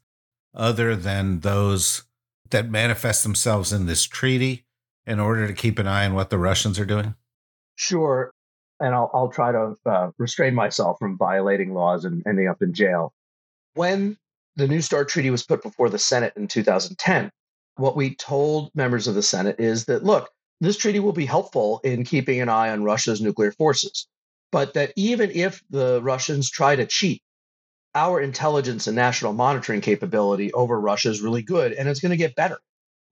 other 0.55 0.95
than 0.95 1.41
those 1.41 2.05
that 2.51 2.71
manifest 2.71 3.23
themselves 3.23 3.73
in 3.73 3.87
this 3.87 4.05
treaty 4.05 4.65
in 5.07 5.21
order 5.21 5.47
to 5.47 5.53
keep 5.53 5.79
an 5.79 5.87
eye 5.87 6.05
on 6.05 6.15
what 6.15 6.31
the 6.31 6.39
Russians 6.39 6.79
are 6.79 6.85
doing? 6.85 7.15
Sure. 7.77 8.33
And 8.81 8.95
I'll, 8.95 9.11
I'll 9.15 9.29
try 9.29 9.53
to 9.53 9.77
uh, 9.87 10.11
restrain 10.19 10.55
myself 10.55 10.99
from 10.99 11.17
violating 11.17 11.75
laws 11.75 12.05
and 12.05 12.23
ending 12.27 12.49
up 12.49 12.63
in 12.63 12.75
jail. 12.75 13.13
When 13.75 14.17
the 14.57 14.69
New 14.69 14.81
START 14.81 15.09
Treaty 15.09 15.31
was 15.31 15.45
put 15.45 15.63
before 15.63 15.89
the 15.89 15.99
Senate 15.99 16.33
in 16.37 16.49
2010, 16.49 17.31
what 17.77 17.97
we 17.97 18.15
told 18.15 18.71
members 18.75 19.07
of 19.07 19.15
the 19.15 19.23
Senate 19.23 19.57
is 19.59 19.87
that, 19.87 20.05
look, 20.05 20.31
this 20.61 20.77
treaty 20.77 21.01
will 21.01 21.13
be 21.13 21.27
helpful 21.27 21.81
in 21.83 22.05
keeping 22.05 22.41
an 22.41 22.49
eye 22.49 22.71
on 22.71 22.85
Russia's 22.85 23.21
nuclear 23.21 23.51
forces, 23.51 24.07
but 24.53 24.75
that 24.75 24.93
even 24.97 25.31
if 25.33 25.63
the 25.71 26.01
Russians 26.03 26.51
try 26.51 26.77
to 26.77 26.87
cheat, 26.87 27.23
our 27.95 28.21
intelligence 28.21 28.87
and 28.87 28.97
national 28.97 29.33
monitoring 29.33 29.81
capability 29.81 30.53
over 30.53 30.81
Russia 30.81 31.11
is 31.11 31.21
really 31.21 31.43
good 31.43 31.73
and 31.73 31.89
it's 31.89 32.01
going 32.01 32.11
to 32.11 32.17
get 32.17 32.35
better. 32.35 32.59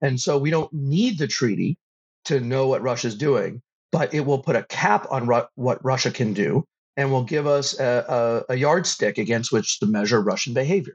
And 0.00 0.20
so 0.20 0.38
we 0.38 0.50
don't 0.50 0.72
need 0.72 1.18
the 1.18 1.28
treaty 1.28 1.78
to 2.24 2.40
know 2.40 2.66
what 2.66 2.82
Russia's 2.82 3.14
doing, 3.14 3.62
but 3.92 4.12
it 4.12 4.20
will 4.20 4.42
put 4.42 4.56
a 4.56 4.64
cap 4.64 5.06
on 5.10 5.26
Ru- 5.26 5.46
what 5.54 5.84
Russia 5.84 6.10
can 6.10 6.32
do 6.32 6.64
and 6.96 7.10
will 7.10 7.24
give 7.24 7.46
us 7.46 7.78
a, 7.78 8.44
a, 8.48 8.52
a 8.52 8.56
yardstick 8.56 9.18
against 9.18 9.52
which 9.52 9.78
to 9.80 9.86
measure 9.86 10.20
Russian 10.20 10.54
behavior. 10.54 10.94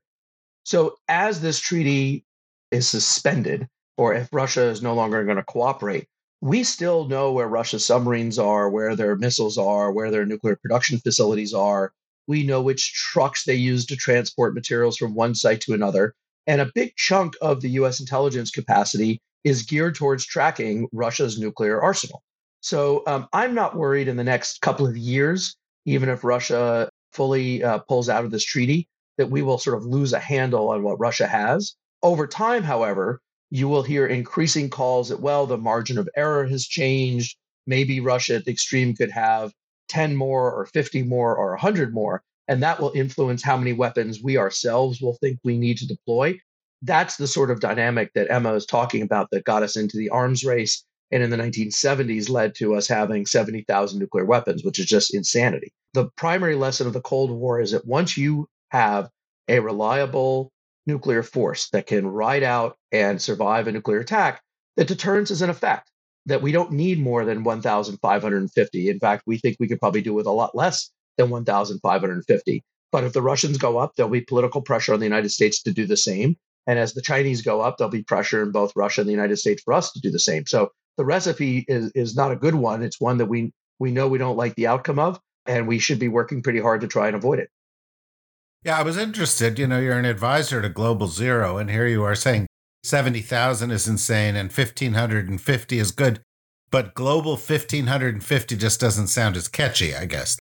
So 0.64 0.98
as 1.08 1.42
this 1.42 1.60
treaty 1.60 2.26
is 2.72 2.88
suspended, 2.88 3.68
or 3.98 4.14
if 4.14 4.28
Russia 4.32 4.64
is 4.64 4.82
no 4.82 4.94
longer 4.94 5.24
going 5.24 5.38
to 5.38 5.44
cooperate, 5.44 6.08
we 6.42 6.64
still 6.64 7.08
know 7.08 7.32
where 7.32 7.48
Russia's 7.48 7.86
submarines 7.86 8.38
are, 8.38 8.70
where 8.70 8.96
their 8.96 9.16
missiles 9.16 9.58
are, 9.58 9.92
where 9.92 10.12
their 10.12 10.26
nuclear 10.26 10.56
production 10.56 11.00
facilities 11.00 11.54
are, 11.54 11.94
we 12.28 12.44
know 12.44 12.62
which 12.62 12.94
trucks 12.94 13.46
they 13.46 13.56
use 13.56 13.86
to 13.86 13.96
transport 13.96 14.54
materials 14.54 14.98
from 14.98 15.16
one 15.16 15.34
site 15.34 15.62
to 15.62 15.74
another. 15.74 16.14
And 16.46 16.62
a 16.62 16.72
big 16.74 16.96
chunk 16.96 17.34
of 17.42 17.62
the 17.62 17.70
US 17.72 18.00
intelligence 18.00 18.52
capacity 18.52 19.22
is 19.44 19.64
geared 19.64 19.96
towards 19.96 20.26
tracking 20.26 20.88
Russia's 20.92 21.40
nuclear 21.40 21.82
arsenal. 21.82 22.22
So 22.62 23.04
um, 23.08 23.28
I'm 23.34 23.54
not 23.54 23.76
worried 23.76 24.08
in 24.08 24.18
the 24.18 24.24
next 24.24 24.62
couple 24.62 24.86
of 24.86 24.98
years, 24.98 25.56
even 25.86 26.10
if 26.10 26.24
Russia 26.24 26.90
fully 27.14 27.64
uh, 27.64 27.80
pulls 27.80 28.10
out 28.10 28.26
of 28.26 28.32
this 28.32 28.44
treaty, 28.44 28.88
that 29.18 29.30
we 29.30 29.42
will 29.42 29.58
sort 29.58 29.78
of 29.78 29.86
lose 29.86 30.14
a 30.14 30.20
handle 30.20 30.70
on 30.70 30.84
what 30.84 31.00
Russia 31.00 31.28
has. 31.28 31.76
Over 32.04 32.28
time, 32.28 32.64
however, 32.64 33.22
you 33.50 33.68
will 33.70 33.84
hear 33.84 34.06
increasing 34.06 34.70
calls 34.70 35.10
that, 35.10 35.22
well, 35.22 35.46
the 35.46 35.58
margin 35.58 35.98
of 35.98 36.10
error 36.16 36.46
has 36.46 36.66
changed. 36.66 37.38
Maybe 37.66 38.00
Russia 38.00 38.36
at 38.36 38.46
the 38.46 38.52
extreme 38.52 38.96
could 38.96 39.12
have 39.12 39.54
10 39.88 40.16
more 40.16 40.52
or 40.52 40.66
50 40.66 41.04
more 41.04 41.36
or 41.36 41.52
100 41.52 41.94
more. 41.94 42.24
And 42.48 42.64
that 42.64 42.80
will 42.80 42.92
influence 42.96 43.44
how 43.44 43.58
many 43.58 43.74
weapons 43.74 44.22
we 44.24 44.38
ourselves 44.38 45.02
will 45.02 45.16
think 45.16 45.40
we 45.44 45.58
need 45.58 45.78
to 45.80 45.88
deploy. 45.88 46.38
That's 46.82 47.18
the 47.18 47.28
sort 47.28 47.52
of 47.52 47.60
dynamic 47.60 48.14
that 48.14 48.32
Emma 48.32 48.54
is 48.54 48.66
talking 48.66 49.02
about 49.02 49.30
that 49.32 49.44
got 49.44 49.64
us 49.64 49.76
into 49.76 49.98
the 49.98 50.10
arms 50.10 50.46
race 50.46 50.86
and 51.12 51.24
in 51.24 51.30
the 51.30 51.38
1970s 51.38 52.30
led 52.30 52.56
to 52.56 52.76
us 52.76 52.88
having 52.88 53.26
70,000 53.26 54.00
nuclear 54.00 54.26
weapons, 54.26 54.64
which 54.64 54.80
is 54.80 54.86
just 54.86 55.14
insanity. 55.14 55.74
The 55.94 56.10
primary 56.18 56.56
lesson 56.56 56.88
of 56.88 56.94
the 56.94 57.02
Cold 57.02 57.32
War 57.32 57.60
is 57.60 57.72
that 57.72 57.88
once 57.88 58.18
you 58.18 58.48
have 58.70 59.10
a 59.48 59.60
reliable 59.60 60.52
nuclear 60.86 61.24
force 61.24 61.70
that 61.70 61.88
can 61.88 62.08
ride 62.08 62.44
out 62.44 62.78
and 62.92 63.22
survive 63.22 63.68
a 63.68 63.72
nuclear 63.72 64.00
attack, 64.00 64.42
that 64.76 64.88
deterrence 64.88 65.32
is 65.32 65.42
in 65.42 65.50
effect 65.50 65.90
that 66.28 66.42
we 66.42 66.52
don't 66.52 66.72
need 66.72 67.00
more 67.00 67.26
than 67.26 67.44
1,550. 67.44 68.90
In 68.90 69.00
fact, 69.00 69.24
we 69.26 69.38
think 69.38 69.58
we 69.60 69.68
could 69.68 69.80
probably 69.80 70.02
do 70.02 70.14
with 70.14 70.28
a 70.28 70.32
lot 70.32 70.56
less 70.56 70.92
than 71.18 71.30
1,550. 71.30 72.64
But 72.92 73.04
if 73.04 73.14
the 73.14 73.22
Russians 73.22 73.58
go 73.58 73.78
up, 73.78 73.96
there'll 73.96 74.12
be 74.12 74.22
political 74.22 74.62
pressure 74.62 74.94
on 74.94 75.00
the 75.00 75.06
United 75.06 75.30
States 75.30 75.64
to 75.64 75.74
do 75.74 75.86
the 75.86 75.98
same. 75.98 76.36
And 76.68 76.78
as 76.78 76.94
the 76.94 77.02
Chinese 77.02 77.42
go 77.42 77.62
up, 77.62 77.78
there'll 77.78 77.92
be 77.92 78.04
pressure 78.04 78.44
in 78.44 78.52
both 78.52 78.74
Russia 78.76 79.02
and 79.02 79.08
the 79.08 79.14
United 79.14 79.38
States 79.38 79.64
for 79.64 79.74
us 79.74 79.92
to 79.94 80.02
do 80.02 80.12
the 80.12 80.20
same. 80.20 80.46
So 80.46 80.72
the 80.98 81.06
recipe 81.06 81.66
is, 81.68 81.92
is 81.96 82.16
not 82.16 82.32
a 82.32 82.36
good 82.36 82.56
one. 82.56 82.84
It's 82.84 83.00
one 83.00 83.18
that 83.18 83.28
we, 83.28 83.54
we 83.80 83.92
know 83.92 84.10
we 84.10 84.18
don't 84.18 84.38
like 84.38 84.56
the 84.56 84.68
outcome 84.68 85.00
of, 85.00 85.20
and 85.46 85.68
we 85.68 85.80
should 85.80 86.00
be 86.00 86.10
working 86.10 86.44
pretty 86.44 86.60
hard 86.60 86.82
to 86.82 86.88
try 86.88 87.08
and 87.08 87.16
avoid 87.16 87.40
it. 87.40 87.50
Yeah, 88.64 88.78
I 88.78 88.84
was 88.84 88.98
interested. 88.98 89.60
You 89.60 89.68
know, 89.68 89.80
you're 89.80 89.98
an 89.98 90.04
advisor 90.04 90.62
to 90.62 90.68
Global 90.68 91.08
Zero, 91.08 91.58
and 91.58 91.70
here 91.70 91.88
you 91.88 92.04
are 92.04 92.16
saying 92.16 92.48
70,000 92.84 93.72
is 93.72 93.88
insane 93.88 94.36
and 94.36 94.52
1,550 94.52 95.80
is 95.80 95.92
good. 95.92 96.22
But 96.70 96.94
global 96.96 97.38
1,550 97.38 98.58
just 98.58 98.80
doesn't 98.80 99.08
sound 99.08 99.38
as 99.38 99.48
catchy, 99.48 99.96
I 99.96 100.06
guess. 100.06 100.38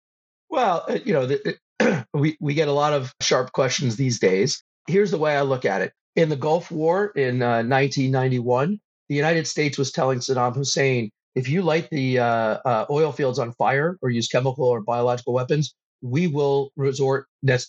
Well, 0.50 0.86
uh, 0.88 1.00
you 1.04 1.14
know, 1.14 1.26
the, 1.26 1.58
we, 2.14 2.38
we 2.40 2.54
get 2.54 2.68
a 2.68 2.74
lot 2.74 2.94
of 2.94 3.14
sharp 3.22 3.52
questions 3.52 3.96
these 3.96 4.20
days. 4.20 4.64
Here's 4.88 5.12
the 5.12 5.18
way 5.18 5.36
I 5.36 5.42
look 5.42 5.66
at 5.66 5.82
it. 5.82 5.94
In 6.16 6.30
the 6.30 6.36
Gulf 6.36 6.72
War 6.72 7.08
in 7.16 7.42
uh, 7.42 7.64
1991, 7.64 8.80
the 9.10 9.16
United 9.16 9.48
States 9.48 9.78
was 9.78 9.92
telling 9.92 10.20
Saddam 10.20 10.56
Hussein, 10.56 11.10
if 11.36 11.50
you 11.50 11.62
light 11.64 11.90
the 11.90 12.20
uh, 12.20 12.60
uh, 12.66 12.86
oil 12.90 13.12
fields 13.12 13.40
on 13.40 13.52
fire 13.54 13.98
or 14.02 14.10
use 14.10 14.28
chemical 14.28 14.66
or 14.66 14.82
biological 14.82 15.34
weapons, 15.34 15.74
we 16.02 16.28
will 16.28 16.72
resort, 16.76 17.26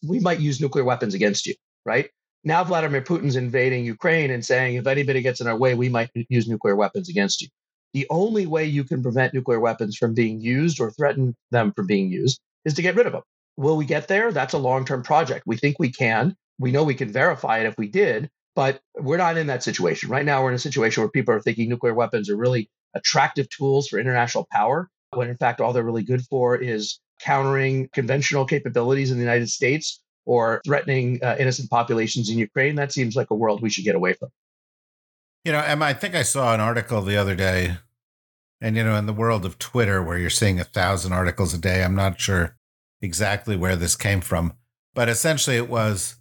we 0.07 0.21
might 0.21 0.41
use 0.41 0.61
nuclear 0.61 0.85
weapons 0.85 1.15
against 1.15 1.47
you, 1.47 1.55
right? 1.87 2.11
Now 2.47 2.63
Vladimir 2.63 3.01
Putin's 3.01 3.37
invading 3.37 3.87
Ukraine 3.87 4.31
and 4.31 4.45
saying, 4.45 4.77
if 4.77 4.87
anybody 4.87 5.23
gets 5.23 5.41
in 5.41 5.47
our 5.47 5.57
way, 5.57 5.75
we 5.75 5.89
might 5.89 6.11
use 6.29 6.47
nuclear 6.47 6.77
weapons 6.77 7.09
against 7.09 7.41
you. 7.41 7.49
The 7.95 8.07
only 8.11 8.45
way 8.45 8.67
you 8.67 8.85
can 8.85 9.03
prevent 9.03 9.33
nuclear 9.33 9.61
weapons 9.61 9.97
from 9.97 10.13
being 10.13 10.41
used 10.41 10.79
or 10.79 10.91
threaten 10.91 11.35
them 11.51 11.73
from 11.73 11.87
being 11.87 12.11
used 12.11 12.39
is 12.67 12.75
to 12.75 12.83
get 12.83 12.97
rid 12.97 13.07
of 13.07 13.13
them. 13.13 13.23
Will 13.57 13.77
we 13.77 13.87
get 13.87 14.09
there? 14.09 14.31
That's 14.31 14.53
a 14.53 14.59
long 14.59 14.85
term 14.85 15.03
project. 15.03 15.47
We 15.47 15.57
think 15.57 15.79
we 15.79 15.91
can. 15.91 16.37
We 16.59 16.71
know 16.71 16.85
we 16.85 16.95
can 16.95 17.11
verify 17.11 17.61
it 17.61 17.67
if 17.67 17.79
we 17.79 17.89
did, 17.89 18.29
but 18.55 18.81
we're 18.97 19.17
not 19.17 19.39
in 19.39 19.47
that 19.47 19.63
situation. 19.63 20.11
Right 20.11 20.25
now, 20.25 20.43
we're 20.43 20.51
in 20.51 20.57
a 20.57 20.59
situation 20.59 21.03
where 21.03 21.11
people 21.11 21.35
are 21.35 21.41
thinking 21.41 21.69
nuclear 21.69 21.95
weapons 21.95 22.29
are 22.29 22.37
really 22.37 22.69
attractive 22.95 23.49
tools 23.49 23.89
for 23.89 23.99
international 23.99 24.47
power, 24.53 24.91
when 25.13 25.31
in 25.31 25.37
fact, 25.37 25.61
all 25.61 25.73
they're 25.73 25.83
really 25.83 26.05
good 26.05 26.23
for 26.27 26.57
is 26.57 27.01
countering 27.21 27.89
conventional 27.93 28.45
capabilities 28.45 29.11
in 29.11 29.17
the 29.17 29.25
United 29.25 29.49
States 29.49 30.01
or 30.27 30.61
threatening 30.65 31.23
uh, 31.23 31.37
innocent 31.39 31.71
populations 31.71 32.31
in 32.31 32.39
Ukraine. 32.39 32.75
That 32.75 32.93
seems 32.93 33.17
like 33.17 33.31
a 33.31 33.35
world 33.35 33.63
we 33.63 33.71
should 33.71 33.85
get 33.85 33.95
away 33.95 34.15
from. 34.15 34.31
You 35.45 35.53
know, 35.53 35.61
Emma, 35.61 35.85
I 35.85 35.93
think 35.93 36.15
I 36.15 36.23
saw 36.23 36.55
an 36.55 36.61
article 36.61 37.03
the 37.03 37.17
other 37.17 37.35
day, 37.35 37.77
and, 38.61 38.77
you 38.77 38.85
know, 38.85 38.97
in 38.97 39.07
the 39.07 39.13
world 39.13 39.45
of 39.45 39.59
Twitter, 39.59 40.03
where 40.03 40.19
you're 40.19 40.31
seeing 40.31 40.59
a 40.59 40.65
thousand 40.65 41.13
articles 41.13 41.53
a 41.53 41.59
day, 41.59 41.85
I'm 41.85 41.95
not 41.95 42.19
sure 42.19 42.57
exactly 43.03 43.57
where 43.57 43.77
this 43.77 43.95
came 43.95 44.23
from, 44.23 44.55
but 44.95 45.09
essentially 45.11 45.57
it 45.57 45.69
was, 45.69 46.17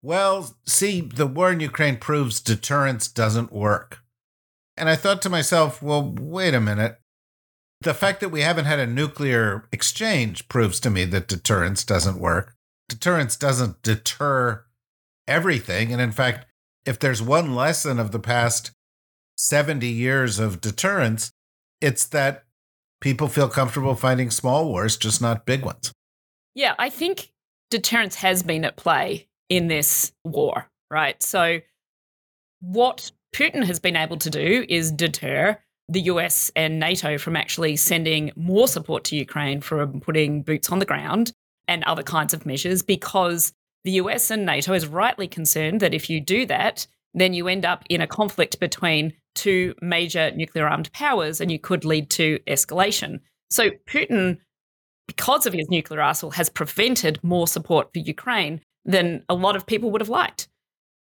well, 0.00 0.54
see, 0.64 1.00
the 1.00 1.26
war 1.26 1.50
in 1.50 1.58
Ukraine 1.58 1.96
proves 1.96 2.40
deterrence 2.40 3.08
doesn't 3.08 3.52
work. 3.52 3.98
And 4.76 4.88
I 4.88 4.94
thought 4.94 5.20
to 5.22 5.30
myself, 5.30 5.82
well, 5.82 6.14
wait 6.16 6.54
a 6.54 6.60
minute. 6.60 7.00
The 7.80 7.94
fact 7.94 8.20
that 8.20 8.28
we 8.28 8.42
haven't 8.42 8.66
had 8.66 8.78
a 8.78 8.86
nuclear 8.86 9.68
exchange 9.72 10.48
proves 10.48 10.78
to 10.80 10.90
me 10.90 11.04
that 11.06 11.26
deterrence 11.26 11.84
doesn't 11.84 12.20
work 12.20 12.54
deterrence 12.88 13.36
doesn't 13.36 13.82
deter 13.82 14.64
everything. 15.26 15.92
And 15.92 16.00
in 16.00 16.12
fact, 16.12 16.46
if 16.84 16.98
there's 16.98 17.22
one 17.22 17.54
lesson 17.54 17.98
of 17.98 18.12
the 18.12 18.18
past 18.18 18.72
70 19.36 19.86
years 19.86 20.38
of 20.38 20.60
deterrence, 20.60 21.30
it's 21.80 22.06
that 22.06 22.44
people 23.00 23.28
feel 23.28 23.48
comfortable 23.48 23.94
fighting 23.94 24.30
small 24.30 24.66
wars, 24.68 24.96
just 24.96 25.20
not 25.20 25.46
big 25.46 25.64
ones. 25.64 25.92
Yeah, 26.54 26.74
I 26.78 26.90
think 26.90 27.30
deterrence 27.70 28.16
has 28.16 28.42
been 28.42 28.64
at 28.64 28.76
play 28.76 29.28
in 29.48 29.68
this 29.68 30.12
war, 30.24 30.68
right? 30.90 31.22
So, 31.22 31.60
what 32.60 33.12
Putin 33.34 33.64
has 33.64 33.78
been 33.78 33.96
able 33.96 34.16
to 34.16 34.30
do 34.30 34.64
is 34.68 34.90
deter 34.90 35.58
the 35.88 36.02
US 36.02 36.50
and 36.56 36.80
NATO 36.80 37.18
from 37.18 37.36
actually 37.36 37.76
sending 37.76 38.32
more 38.34 38.66
support 38.66 39.04
to 39.04 39.16
Ukraine 39.16 39.60
from 39.60 40.00
putting 40.00 40.42
boots 40.42 40.70
on 40.70 40.80
the 40.80 40.84
ground 40.84 41.32
and 41.68 41.84
other 41.84 42.02
kinds 42.02 42.34
of 42.34 42.46
measures 42.46 42.82
because 42.82 43.52
the 43.84 43.92
US 43.92 44.30
and 44.30 44.44
NATO 44.44 44.72
is 44.72 44.86
rightly 44.86 45.28
concerned 45.28 45.80
that 45.80 45.94
if 45.94 46.10
you 46.10 46.20
do 46.20 46.46
that, 46.46 46.86
then 47.14 47.34
you 47.34 47.48
end 47.48 47.64
up 47.64 47.84
in 47.88 48.00
a 48.00 48.06
conflict 48.06 48.58
between 48.58 49.12
two 49.34 49.74
major 49.80 50.30
nuclear 50.32 50.66
armed 50.66 50.92
powers 50.92 51.40
and 51.40 51.52
you 51.52 51.58
could 51.58 51.84
lead 51.84 52.10
to 52.10 52.38
escalation. 52.46 53.20
So 53.50 53.70
Putin, 53.88 54.38
because 55.06 55.46
of 55.46 55.52
his 55.52 55.68
nuclear 55.68 56.00
arsenal, 56.00 56.32
has 56.32 56.48
prevented 56.48 57.22
more 57.22 57.46
support 57.46 57.92
for 57.92 58.00
Ukraine 58.00 58.60
than 58.84 59.24
a 59.28 59.34
lot 59.34 59.56
of 59.56 59.66
people 59.66 59.90
would 59.90 60.00
have 60.00 60.08
liked. 60.08 60.48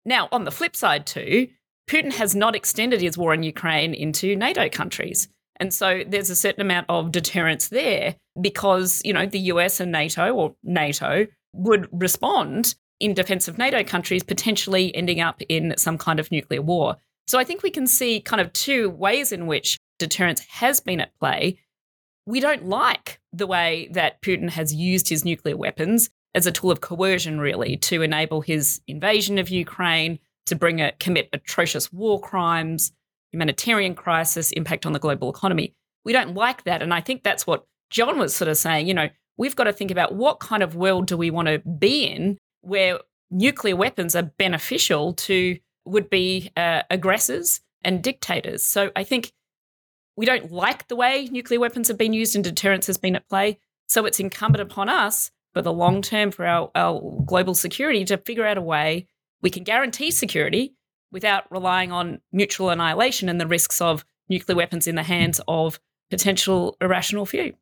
Now, 0.06 0.28
on 0.32 0.46
the 0.46 0.52
flip 0.52 0.76
side, 0.76 1.06
too, 1.06 1.48
Putin 1.90 2.14
has 2.14 2.36
not 2.36 2.56
extended 2.56 3.02
his 3.02 3.18
war 3.18 3.34
in 3.34 3.44
Ukraine 3.44 3.94
into 3.94 4.36
NATO 4.36 4.70
countries. 4.70 5.28
And 5.62 5.72
so 5.72 6.04
there's 6.08 6.32
a 6.32 6.36
certain 6.36 6.62
amount 6.62 6.88
of 6.90 7.12
deterrence 7.12 7.68
there 7.68 8.16
because, 8.42 9.00
you 9.06 9.14
know, 9.14 9.28
the 9.28 9.40
US 9.40 9.80
and 9.80 9.92
NATO 9.92 10.34
or 10.34 10.56
NATO 10.64 11.28
would 11.54 11.88
respond 11.92 12.74
in 13.00 13.14
defense 13.14 13.48
of 13.48 13.60
NATO 13.60 13.84
countries, 13.84 14.24
potentially 14.24 14.94
ending 14.96 15.22
up 15.22 15.40
in 15.50 15.76
some 15.78 16.00
kind 16.00 16.20
of 16.20 16.32
nuclear 16.32 16.64
war. 16.64 16.98
So 17.28 17.38
I 17.38 17.44
think 17.44 17.62
we 17.62 17.70
can 17.70 17.86
see 17.86 18.20
kind 18.20 18.42
of 18.42 18.52
two 18.54 18.90
ways 18.90 19.32
in 19.32 19.46
which 19.46 19.78
deterrence 20.00 20.40
has 20.50 20.80
been 20.80 21.00
at 21.00 21.16
play. 21.20 21.60
We 22.26 22.40
don't 22.40 22.66
like 22.66 23.20
the 23.32 23.48
way 23.48 23.88
that 23.92 24.20
Putin 24.24 24.50
has 24.50 24.74
used 24.74 25.10
his 25.10 25.24
nuclear 25.24 25.56
weapons 25.56 26.10
as 26.34 26.48
a 26.48 26.52
tool 26.52 26.72
of 26.72 26.82
coercion, 26.82 27.40
really, 27.40 27.78
to 27.78 28.02
enable 28.02 28.42
his 28.42 28.82
invasion 28.88 29.38
of 29.38 29.50
Ukraine, 29.50 30.18
to 30.48 30.56
bring 30.56 30.82
a 30.82 30.94
commit 30.94 31.30
atrocious 31.34 31.94
war 31.94 32.20
crimes, 32.20 32.92
humanitarian 33.32 33.96
crisis, 33.96 34.52
impact 34.52 34.86
on 34.86 34.94
the 34.94 35.00
global 35.00 35.30
economy. 35.30 35.74
We 36.04 36.14
don't 36.14 36.34
like 36.34 36.64
that. 36.64 36.82
And 36.82 36.94
I 36.94 37.02
think 37.02 37.24
that's 37.24 37.46
what 37.46 37.66
John 37.90 38.18
was 38.18 38.36
sort 38.36 38.50
of 38.50 38.58
saying. 38.58 38.88
You 38.88 38.94
know, 38.94 39.10
we've 39.38 39.56
got 39.56 39.66
to 39.66 39.74
think 39.74 39.92
about 39.92 40.14
what 40.16 40.40
kind 40.40 40.64
of 40.64 40.76
world 40.76 41.08
do 41.08 41.18
we 41.18 41.30
want 41.30 41.48
to 41.48 41.60
be 41.60 42.06
in 42.06 42.38
where 42.62 43.00
nuclear 43.30 43.76
weapons 43.76 44.16
are 44.16 44.24
beneficial 44.24 45.14
to 45.14 45.58
would 45.86 46.10
be 46.10 46.52
uh, 46.56 46.84
aggressors 46.90 47.62
and 47.84 48.04
dictators. 48.04 48.64
So 48.64 48.92
I 48.96 49.04
think 49.04 49.32
we 50.16 50.26
don't 50.26 50.52
like 50.52 50.88
the 50.88 50.96
way 50.96 51.28
nuclear 51.32 51.60
weapons 51.60 51.88
have 51.88 51.98
been 51.98 52.14
used 52.14 52.36
and 52.36 52.44
deterrence 52.44 52.88
has 52.88 52.98
been 52.98 53.16
at 53.16 53.28
play. 53.30 53.60
So 53.88 54.06
it's 54.06 54.20
incumbent 54.20 54.62
upon 54.62 54.90
us 54.90 55.32
for 55.54 55.62
the 55.62 55.74
long 55.74 56.02
term 56.02 56.32
for 56.32 56.46
our, 56.46 56.70
our 56.76 57.02
global 57.26 57.56
security 57.56 58.06
to 58.06 58.18
figure 58.18 58.46
out 58.46 58.58
a 58.58 58.62
way 58.62 59.08
we 59.42 59.50
can 59.50 59.64
guarantee 59.64 60.12
security 60.12 60.76
without 61.12 61.52
relying 61.52 61.92
on 61.92 62.22
mutual 62.32 62.70
annihilation 62.70 63.30
and 63.30 63.40
the 63.40 63.48
risks 63.48 63.82
of 63.82 64.06
nuclear 64.30 64.56
weapons 64.56 64.88
in 64.88 64.96
the 64.96 65.04
hands 65.04 65.42
of 65.48 65.80
potential 66.10 66.78
irrational 66.82 67.26
few. 67.26 67.54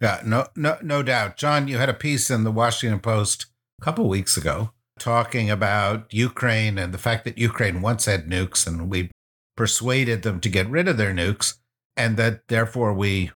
Yeah, 0.00 0.20
no, 0.24 0.46
no, 0.56 0.78
no 0.82 1.02
doubt. 1.02 1.36
John, 1.36 1.68
you 1.68 1.78
had 1.78 1.88
a 1.88 1.94
piece 1.94 2.30
in 2.30 2.44
the 2.44 2.50
Washington 2.50 3.00
Post 3.00 3.46
a 3.80 3.84
couple 3.84 4.08
weeks 4.08 4.36
ago 4.36 4.72
talking 4.98 5.50
about 5.50 6.12
Ukraine 6.12 6.78
and 6.78 6.92
the 6.92 6.98
fact 6.98 7.24
that 7.24 7.38
Ukraine 7.38 7.82
once 7.82 8.06
had 8.06 8.28
nukes 8.28 8.66
and 8.66 8.90
we 8.90 9.10
persuaded 9.56 10.22
them 10.22 10.40
to 10.40 10.48
get 10.48 10.68
rid 10.68 10.88
of 10.88 10.96
their 10.96 11.12
nukes 11.12 11.58
and 11.96 12.16
that 12.16 12.48
therefore 12.48 12.92
we 12.92 13.30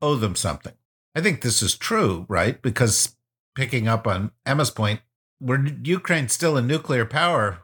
owe 0.00 0.16
them 0.16 0.36
something. 0.36 0.74
I 1.14 1.20
think 1.20 1.42
this 1.42 1.62
is 1.62 1.76
true, 1.76 2.26
right? 2.28 2.60
Because 2.60 3.16
picking 3.54 3.88
up 3.88 4.06
on 4.06 4.32
Emma's 4.46 4.70
point, 4.70 5.00
were 5.40 5.64
Ukraine 5.82 6.28
still 6.28 6.56
a 6.56 6.62
nuclear 6.62 7.04
power, 7.04 7.61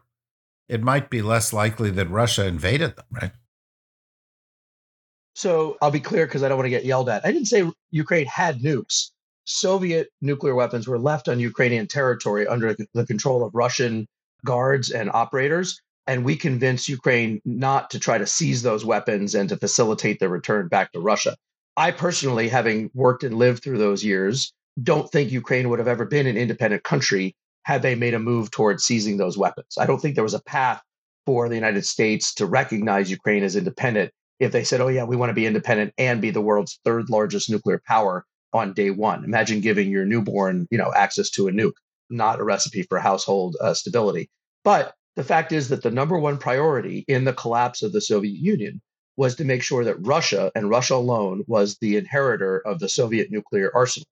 it 0.69 0.83
might 0.83 1.11
be 1.11 1.23
less 1.23 1.53
likely 1.53 1.91
that 1.91 2.11
Russia 2.11 2.47
invaded 2.47 2.97
them, 2.97 3.07
right? 3.11 3.33
So 5.35 5.77
I'll 5.81 5.91
be 5.91 6.01
clear 6.01 6.27
because 6.27 6.43
I 6.43 6.49
don't 6.49 6.59
want 6.59 6.67
to 6.67 6.71
get 6.71 6.85
yelled 6.85 7.09
at. 7.09 7.25
I 7.25 7.33
didn't 7.33 7.47
say 7.47 7.71
Ukraine 7.91 8.27
had 8.27 8.61
nukes. 8.61 9.11
Soviet 9.45 10.09
nuclear 10.21 10.55
weapons 10.55 10.87
were 10.87 10.99
left 10.99 11.29
on 11.29 11.41
Ukrainian 11.41 11.87
territory 11.87 12.47
under 12.47 12.77
the 12.93 13.07
control 13.07 13.45
of 13.45 13.55
Russian 13.55 14.07
guards 14.45 14.91
and 14.91 15.11
operators. 15.11 15.81
And 16.07 16.25
we 16.25 16.37
convinced 16.37 16.89
Ukraine 16.89 17.41
not 17.45 17.91
to 17.91 17.99
try 17.99 18.19
to 18.19 18.27
seize 18.27 18.63
those 18.63 18.85
weapons 18.85 19.35
and 19.35 19.49
to 19.49 19.57
facilitate 19.57 20.21
their 20.21 20.29
return 20.29 20.69
back 20.69 20.93
to 20.93 21.01
Russia. 21.01 21.37
I 21.77 21.93
personally, 21.93 22.49
having 22.49 22.91
worked 22.93 23.23
and 23.25 23.37
lived 23.37 23.63
through 23.63 23.79
those 23.79 24.05
years, 24.05 24.53
don't 24.83 25.11
think 25.11 25.31
Ukraine 25.31 25.69
would 25.69 25.79
have 25.79 25.89
ever 25.89 26.05
been 26.05 26.27
an 26.27 26.37
independent 26.37 26.83
country 26.83 27.37
had 27.69 27.83
they 27.83 27.95
made 27.95 28.15
a 28.15 28.19
move 28.19 28.51
towards 28.51 28.83
seizing 28.83 29.19
those 29.19 29.37
weapons. 29.37 29.77
I 29.79 29.85
don't 29.85 30.01
think 30.01 30.15
there 30.15 30.25
was 30.25 30.33
a 30.33 30.43
path 30.43 30.81
for 31.27 31.51
the 31.51 31.55
United 31.55 31.85
States 31.85 32.33
to 32.37 32.47
recognize 32.47 33.11
Ukraine 33.11 33.43
as 33.43 33.57
independent 33.57 34.11
if 34.41 34.53
they 34.53 34.65
said, 34.65 34.81
oh, 34.81 34.89
yeah, 34.89 35.05
we 35.05 35.17
want 35.17 35.29
to 35.29 35.35
be 35.35 35.45
independent 35.45 35.93
and 35.99 36.23
be 36.23 36.31
the 36.31 36.41
world's 36.41 36.81
third 36.83 37.11
largest 37.11 37.51
nuclear 37.51 37.83
power 37.87 38.25
on 38.55 38.73
day 38.73 38.89
one. 38.89 39.23
Imagine 39.23 39.61
giving 39.61 39.91
your 39.91 40.07
newborn, 40.07 40.67
you 40.71 40.79
know, 40.79 40.91
access 40.97 41.29
to 41.33 41.47
a 41.47 41.53
nuke, 41.53 41.75
not 42.09 42.41
a 42.41 42.43
recipe 42.43 42.85
for 42.85 42.99
household 42.99 43.55
uh, 43.61 43.75
stability. 43.75 44.31
But 44.65 44.95
the 45.17 45.25
fact 45.25 45.53
is 45.53 45.69
that 45.69 45.83
the 45.83 45.91
number 45.91 46.19
one 46.19 46.39
priority 46.39 47.05
in 47.07 47.25
the 47.25 47.35
collapse 47.35 47.83
of 47.83 47.93
the 47.93 48.01
Soviet 48.01 48.39
Union 48.39 48.81
was 49.19 49.35
to 49.35 49.45
make 49.45 49.63
sure 49.63 49.85
that 49.85 50.07
Russia 50.07 50.51
and 50.55 50.71
Russia 50.71 50.95
alone 50.95 51.45
was 51.47 51.77
the 51.83 51.99
inheritor 51.99 52.67
of 52.67 52.79
the 52.79 52.89
Soviet 52.89 53.31
nuclear 53.31 53.71
arsenal. 53.75 54.07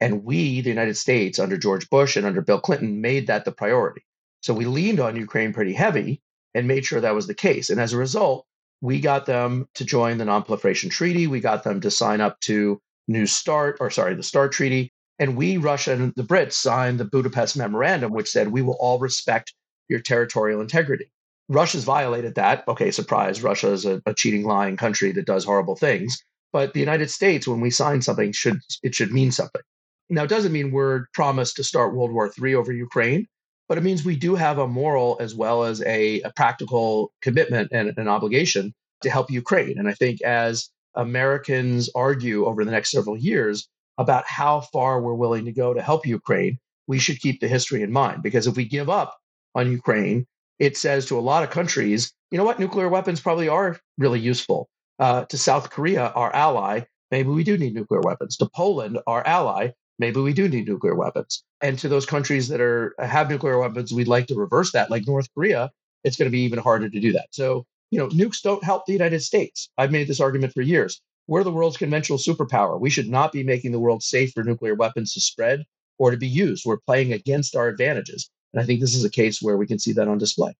And 0.00 0.24
we, 0.24 0.60
the 0.60 0.70
United 0.70 0.96
States, 0.96 1.38
under 1.38 1.58
George 1.58 1.88
Bush 1.90 2.16
and 2.16 2.26
under 2.26 2.40
Bill 2.40 2.60
Clinton, 2.60 3.00
made 3.00 3.26
that 3.26 3.44
the 3.44 3.52
priority. 3.52 4.02
So 4.40 4.54
we 4.54 4.64
leaned 4.64 5.00
on 5.00 5.16
Ukraine 5.16 5.52
pretty 5.52 5.74
heavy 5.74 6.22
and 6.54 6.66
made 6.66 6.84
sure 6.84 7.00
that 7.00 7.14
was 7.14 7.26
the 7.26 7.34
case. 7.34 7.70
And 7.70 7.80
as 7.80 7.92
a 7.92 7.98
result, 7.98 8.46
we 8.80 8.98
got 9.00 9.26
them 9.26 9.68
to 9.74 9.84
join 9.84 10.18
the 10.18 10.24
Non-Proliferation 10.24 10.88
Treaty. 10.88 11.26
We 11.26 11.40
got 11.40 11.64
them 11.64 11.80
to 11.82 11.90
sign 11.90 12.20
up 12.20 12.40
to 12.40 12.80
New 13.08 13.26
START, 13.26 13.76
or 13.80 13.90
sorry, 13.90 14.14
the 14.14 14.22
START 14.22 14.52
Treaty. 14.52 14.92
And 15.18 15.36
we, 15.36 15.58
Russia 15.58 15.92
and 15.92 16.14
the 16.16 16.22
Brits, 16.22 16.54
signed 16.54 16.98
the 16.98 17.04
Budapest 17.04 17.56
Memorandum, 17.56 18.12
which 18.12 18.30
said 18.30 18.48
we 18.48 18.62
will 18.62 18.78
all 18.80 18.98
respect 18.98 19.52
your 19.88 20.00
territorial 20.00 20.62
integrity. 20.62 21.10
Russia's 21.50 21.84
violated 21.84 22.36
that. 22.36 22.66
Okay, 22.68 22.90
surprise. 22.90 23.42
Russia 23.42 23.72
is 23.72 23.84
a, 23.84 24.00
a 24.06 24.14
cheating, 24.14 24.44
lying 24.44 24.76
country 24.76 25.12
that 25.12 25.26
does 25.26 25.44
horrible 25.44 25.76
things. 25.76 26.22
But 26.52 26.72
the 26.72 26.80
United 26.80 27.10
States, 27.10 27.46
when 27.46 27.60
we 27.60 27.70
sign 27.70 28.00
something, 28.00 28.32
should 28.32 28.60
it 28.82 28.94
should 28.94 29.12
mean 29.12 29.30
something. 29.30 29.62
Now, 30.10 30.24
it 30.24 30.28
doesn't 30.28 30.52
mean 30.52 30.72
we're 30.72 31.06
promised 31.14 31.56
to 31.56 31.64
start 31.64 31.94
World 31.94 32.10
War 32.12 32.30
III 32.42 32.56
over 32.56 32.72
Ukraine, 32.72 33.26
but 33.68 33.78
it 33.78 33.84
means 33.84 34.04
we 34.04 34.16
do 34.16 34.34
have 34.34 34.58
a 34.58 34.66
moral 34.66 35.16
as 35.20 35.36
well 35.36 35.62
as 35.62 35.80
a, 35.82 36.20
a 36.22 36.32
practical 36.34 37.12
commitment 37.22 37.70
and 37.72 37.96
an 37.96 38.08
obligation 38.08 38.74
to 39.02 39.08
help 39.08 39.30
Ukraine. 39.30 39.78
And 39.78 39.88
I 39.88 39.94
think 39.94 40.20
as 40.22 40.68
Americans 40.96 41.88
argue 41.94 42.46
over 42.46 42.64
the 42.64 42.72
next 42.72 42.90
several 42.90 43.16
years 43.16 43.68
about 43.98 44.26
how 44.26 44.62
far 44.72 45.00
we're 45.00 45.14
willing 45.14 45.44
to 45.44 45.52
go 45.52 45.72
to 45.72 45.80
help 45.80 46.04
Ukraine, 46.04 46.58
we 46.88 46.98
should 46.98 47.20
keep 47.20 47.40
the 47.40 47.46
history 47.46 47.82
in 47.82 47.92
mind. 47.92 48.24
Because 48.24 48.48
if 48.48 48.56
we 48.56 48.64
give 48.64 48.90
up 48.90 49.16
on 49.54 49.70
Ukraine, 49.70 50.26
it 50.58 50.76
says 50.76 51.06
to 51.06 51.18
a 51.18 51.20
lot 51.20 51.44
of 51.44 51.50
countries, 51.50 52.12
you 52.32 52.38
know 52.38 52.44
what, 52.44 52.58
nuclear 52.58 52.88
weapons 52.88 53.20
probably 53.20 53.48
are 53.48 53.78
really 53.96 54.20
useful. 54.20 54.68
Uh, 54.98 55.24
to 55.26 55.38
South 55.38 55.70
Korea, 55.70 56.08
our 56.16 56.34
ally, 56.34 56.80
maybe 57.12 57.28
we 57.28 57.44
do 57.44 57.56
need 57.56 57.74
nuclear 57.74 58.00
weapons. 58.00 58.36
To 58.38 58.48
Poland, 58.54 58.98
our 59.06 59.24
ally, 59.26 59.70
maybe 60.00 60.20
we 60.20 60.32
do 60.32 60.48
need 60.48 60.66
nuclear 60.66 60.96
weapons. 60.96 61.44
And 61.60 61.78
to 61.78 61.88
those 61.88 62.06
countries 62.06 62.48
that 62.48 62.60
are 62.60 62.94
have 62.98 63.30
nuclear 63.30 63.58
weapons, 63.58 63.92
we'd 63.92 64.08
like 64.08 64.26
to 64.28 64.34
reverse 64.34 64.72
that, 64.72 64.90
like 64.90 65.06
North 65.06 65.28
Korea. 65.34 65.70
It's 66.02 66.16
going 66.16 66.26
to 66.26 66.32
be 66.32 66.40
even 66.40 66.58
harder 66.58 66.88
to 66.88 67.00
do 67.00 67.12
that. 67.12 67.26
So, 67.30 67.66
you 67.90 67.98
know, 67.98 68.08
nukes 68.08 68.40
don't 68.40 68.64
help 68.64 68.86
the 68.86 68.94
United 68.94 69.22
States. 69.22 69.68
I've 69.76 69.92
made 69.92 70.08
this 70.08 70.20
argument 70.20 70.54
for 70.54 70.62
years. 70.62 71.00
We're 71.28 71.44
the 71.44 71.52
world's 71.52 71.76
conventional 71.76 72.18
superpower. 72.18 72.80
We 72.80 72.90
should 72.90 73.08
not 73.08 73.30
be 73.30 73.44
making 73.44 73.72
the 73.72 73.78
world 73.78 74.02
safe 74.02 74.32
for 74.32 74.42
nuclear 74.42 74.74
weapons 74.74 75.12
to 75.12 75.20
spread 75.20 75.64
or 75.98 76.10
to 76.10 76.16
be 76.16 76.26
used. 76.26 76.64
We're 76.64 76.78
playing 76.78 77.12
against 77.12 77.54
our 77.54 77.68
advantages. 77.68 78.30
And 78.52 78.62
I 78.62 78.64
think 78.64 78.80
this 78.80 78.94
is 78.94 79.04
a 79.04 79.10
case 79.10 79.42
where 79.42 79.58
we 79.58 79.66
can 79.66 79.78
see 79.78 79.92
that 79.92 80.08
on 80.08 80.18
display. 80.18 80.54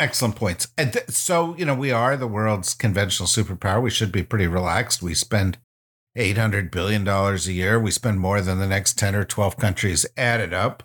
Excellent 0.00 0.36
points. 0.36 0.68
And 0.76 0.92
th- 0.92 1.08
so, 1.10 1.56
you 1.56 1.64
know, 1.64 1.74
we 1.74 1.92
are 1.92 2.16
the 2.16 2.26
world's 2.26 2.74
conventional 2.74 3.28
superpower. 3.28 3.80
We 3.80 3.90
should 3.90 4.12
be 4.12 4.22
pretty 4.22 4.46
relaxed. 4.46 5.02
We 5.02 5.14
spend 5.14 5.58
$800 6.16 6.70
billion 6.70 7.06
a 7.06 7.36
year. 7.36 7.78
We 7.78 7.90
spend 7.90 8.20
more 8.20 8.40
than 8.40 8.58
the 8.58 8.66
next 8.66 8.98
10 8.98 9.14
or 9.14 9.24
12 9.24 9.56
countries 9.56 10.06
added 10.16 10.52
up. 10.52 10.82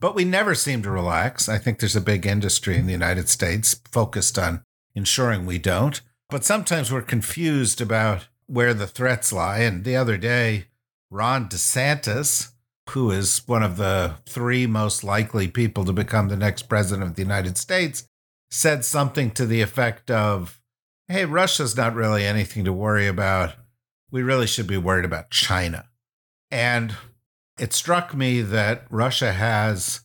But 0.00 0.14
we 0.14 0.24
never 0.24 0.54
seem 0.54 0.82
to 0.82 0.90
relax. 0.90 1.48
I 1.48 1.58
think 1.58 1.78
there's 1.80 1.96
a 1.96 2.00
big 2.00 2.26
industry 2.26 2.76
in 2.76 2.86
the 2.86 2.92
United 2.92 3.28
States 3.28 3.80
focused 3.90 4.38
on 4.38 4.62
ensuring 4.94 5.44
we 5.44 5.58
don't. 5.58 6.00
But 6.30 6.44
sometimes 6.44 6.92
we're 6.92 7.02
confused 7.02 7.80
about 7.80 8.28
where 8.46 8.74
the 8.74 8.86
threats 8.86 9.32
lie. 9.32 9.58
And 9.58 9.84
the 9.84 9.96
other 9.96 10.16
day, 10.16 10.66
Ron 11.10 11.48
DeSantis, 11.48 12.52
who 12.90 13.10
is 13.10 13.42
one 13.46 13.62
of 13.62 13.76
the 13.76 14.16
three 14.26 14.66
most 14.66 15.02
likely 15.02 15.48
people 15.48 15.84
to 15.84 15.92
become 15.92 16.28
the 16.28 16.36
next 16.36 16.62
president 16.68 17.08
of 17.08 17.16
the 17.16 17.22
United 17.22 17.56
States, 17.56 18.04
said 18.50 18.84
something 18.84 19.30
to 19.32 19.46
the 19.46 19.62
effect 19.62 20.10
of, 20.10 20.60
Hey, 21.08 21.24
Russia's 21.24 21.76
not 21.76 21.94
really 21.94 22.24
anything 22.24 22.64
to 22.64 22.72
worry 22.72 23.06
about. 23.06 23.54
We 24.10 24.22
really 24.22 24.46
should 24.46 24.66
be 24.66 24.76
worried 24.76 25.04
about 25.04 25.30
China. 25.30 25.86
And 26.50 26.96
it 27.58 27.72
struck 27.72 28.14
me 28.14 28.40
that 28.40 28.86
Russia 28.90 29.32
has 29.32 30.00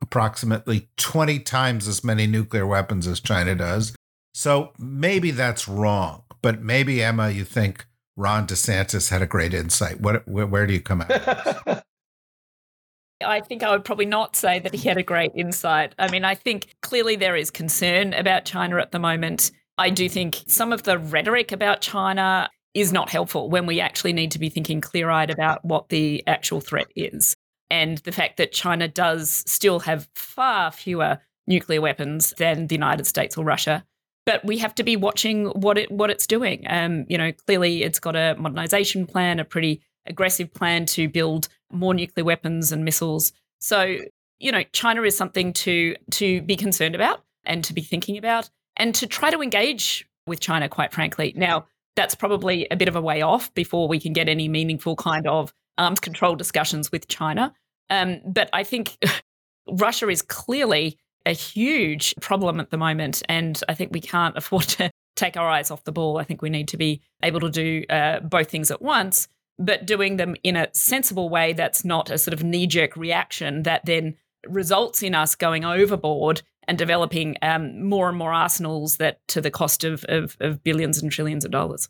approximately 0.00 0.88
20 0.96 1.40
times 1.40 1.86
as 1.86 2.02
many 2.02 2.26
nuclear 2.26 2.66
weapons 2.66 3.06
as 3.06 3.20
China 3.20 3.54
does. 3.54 3.94
So 4.34 4.72
maybe 4.78 5.30
that's 5.30 5.68
wrong. 5.68 6.24
But 6.42 6.62
maybe, 6.62 7.02
Emma, 7.02 7.30
you 7.30 7.44
think 7.44 7.86
Ron 8.16 8.46
DeSantis 8.46 9.10
had 9.10 9.22
a 9.22 9.26
great 9.26 9.54
insight. 9.54 10.00
What, 10.00 10.26
where, 10.26 10.46
where 10.46 10.66
do 10.66 10.72
you 10.72 10.80
come 10.80 11.02
out? 11.02 11.84
I 13.24 13.40
think 13.40 13.62
I 13.62 13.70
would 13.70 13.84
probably 13.84 14.06
not 14.06 14.34
say 14.34 14.58
that 14.58 14.74
he 14.74 14.88
had 14.88 14.98
a 14.98 15.02
great 15.02 15.30
insight. 15.36 15.94
I 15.98 16.10
mean, 16.10 16.24
I 16.24 16.34
think 16.34 16.74
clearly 16.82 17.14
there 17.14 17.36
is 17.36 17.50
concern 17.50 18.14
about 18.14 18.44
China 18.44 18.78
at 18.78 18.90
the 18.90 18.98
moment. 18.98 19.52
I 19.78 19.90
do 19.90 20.08
think 20.08 20.42
some 20.48 20.72
of 20.72 20.82
the 20.82 20.98
rhetoric 20.98 21.52
about 21.52 21.80
China 21.80 22.50
is 22.74 22.92
not 22.92 23.10
helpful 23.10 23.50
when 23.50 23.66
we 23.66 23.80
actually 23.80 24.12
need 24.12 24.30
to 24.30 24.38
be 24.38 24.48
thinking 24.48 24.80
clear 24.80 25.10
eyed 25.10 25.30
about 25.30 25.64
what 25.64 25.88
the 25.88 26.22
actual 26.26 26.60
threat 26.60 26.88
is. 26.96 27.36
And 27.70 27.98
the 27.98 28.12
fact 28.12 28.36
that 28.36 28.52
China 28.52 28.88
does 28.88 29.44
still 29.46 29.80
have 29.80 30.08
far 30.14 30.70
fewer 30.70 31.18
nuclear 31.46 31.80
weapons 31.80 32.34
than 32.38 32.66
the 32.66 32.74
United 32.74 33.06
States 33.06 33.36
or 33.36 33.44
Russia 33.44 33.84
but 34.24 34.44
we 34.44 34.58
have 34.58 34.74
to 34.76 34.82
be 34.82 34.96
watching 34.96 35.46
what 35.46 35.78
it 35.78 35.90
what 35.90 36.10
it's 36.10 36.26
doing. 36.26 36.64
Um, 36.68 37.06
you 37.08 37.18
know, 37.18 37.32
clearly 37.32 37.82
it's 37.82 37.98
got 37.98 38.16
a 38.16 38.36
modernization 38.38 39.06
plan, 39.06 39.40
a 39.40 39.44
pretty 39.44 39.82
aggressive 40.06 40.52
plan 40.52 40.86
to 40.86 41.08
build 41.08 41.48
more 41.70 41.94
nuclear 41.94 42.24
weapons 42.24 42.72
and 42.72 42.84
missiles. 42.84 43.32
So, 43.60 43.96
you 44.38 44.52
know, 44.52 44.62
China 44.72 45.02
is 45.02 45.16
something 45.16 45.52
to 45.54 45.96
to 46.12 46.42
be 46.42 46.56
concerned 46.56 46.94
about 46.94 47.24
and 47.44 47.64
to 47.64 47.72
be 47.72 47.82
thinking 47.82 48.16
about 48.16 48.50
and 48.76 48.94
to 48.94 49.06
try 49.06 49.30
to 49.30 49.42
engage 49.42 50.06
with 50.26 50.40
China, 50.40 50.68
quite 50.68 50.92
frankly. 50.92 51.32
Now, 51.36 51.66
that's 51.96 52.14
probably 52.14 52.66
a 52.70 52.76
bit 52.76 52.88
of 52.88 52.96
a 52.96 53.00
way 53.00 53.22
off 53.22 53.52
before 53.54 53.88
we 53.88 54.00
can 54.00 54.12
get 54.12 54.28
any 54.28 54.48
meaningful 54.48 54.96
kind 54.96 55.26
of 55.26 55.52
arms 55.78 56.00
control 56.00 56.34
discussions 56.34 56.90
with 56.90 57.08
China. 57.08 57.52
Um, 57.90 58.20
but 58.24 58.48
I 58.52 58.64
think 58.64 58.96
Russia 59.70 60.08
is 60.08 60.22
clearly 60.22 60.98
a 61.26 61.32
huge 61.32 62.14
problem 62.20 62.60
at 62.60 62.70
the 62.70 62.76
moment. 62.76 63.22
And 63.28 63.60
I 63.68 63.74
think 63.74 63.92
we 63.92 64.00
can't 64.00 64.36
afford 64.38 64.64
to 64.64 64.90
take 65.16 65.36
our 65.36 65.48
eyes 65.48 65.70
off 65.70 65.84
the 65.84 65.92
ball. 65.92 66.18
I 66.18 66.24
think 66.24 66.42
we 66.42 66.50
need 66.50 66.68
to 66.68 66.76
be 66.76 67.02
able 67.22 67.40
to 67.40 67.50
do 67.50 67.84
uh, 67.90 68.20
both 68.20 68.50
things 68.50 68.70
at 68.70 68.80
once, 68.80 69.28
but 69.58 69.86
doing 69.86 70.16
them 70.16 70.36
in 70.42 70.56
a 70.56 70.68
sensible 70.72 71.28
way 71.28 71.52
that's 71.52 71.84
not 71.84 72.10
a 72.10 72.18
sort 72.18 72.32
of 72.32 72.42
knee 72.42 72.66
jerk 72.66 72.96
reaction 72.96 73.64
that 73.64 73.84
then 73.84 74.16
results 74.48 75.02
in 75.02 75.14
us 75.14 75.34
going 75.34 75.64
overboard 75.64 76.42
and 76.68 76.78
developing 76.78 77.36
um, 77.42 77.88
more 77.88 78.08
and 78.08 78.16
more 78.16 78.32
arsenals 78.32 78.96
that 78.96 79.20
to 79.28 79.40
the 79.40 79.50
cost 79.50 79.84
of, 79.84 80.04
of, 80.08 80.36
of 80.40 80.62
billions 80.62 81.02
and 81.02 81.10
trillions 81.10 81.44
of 81.44 81.50
dollars. 81.50 81.88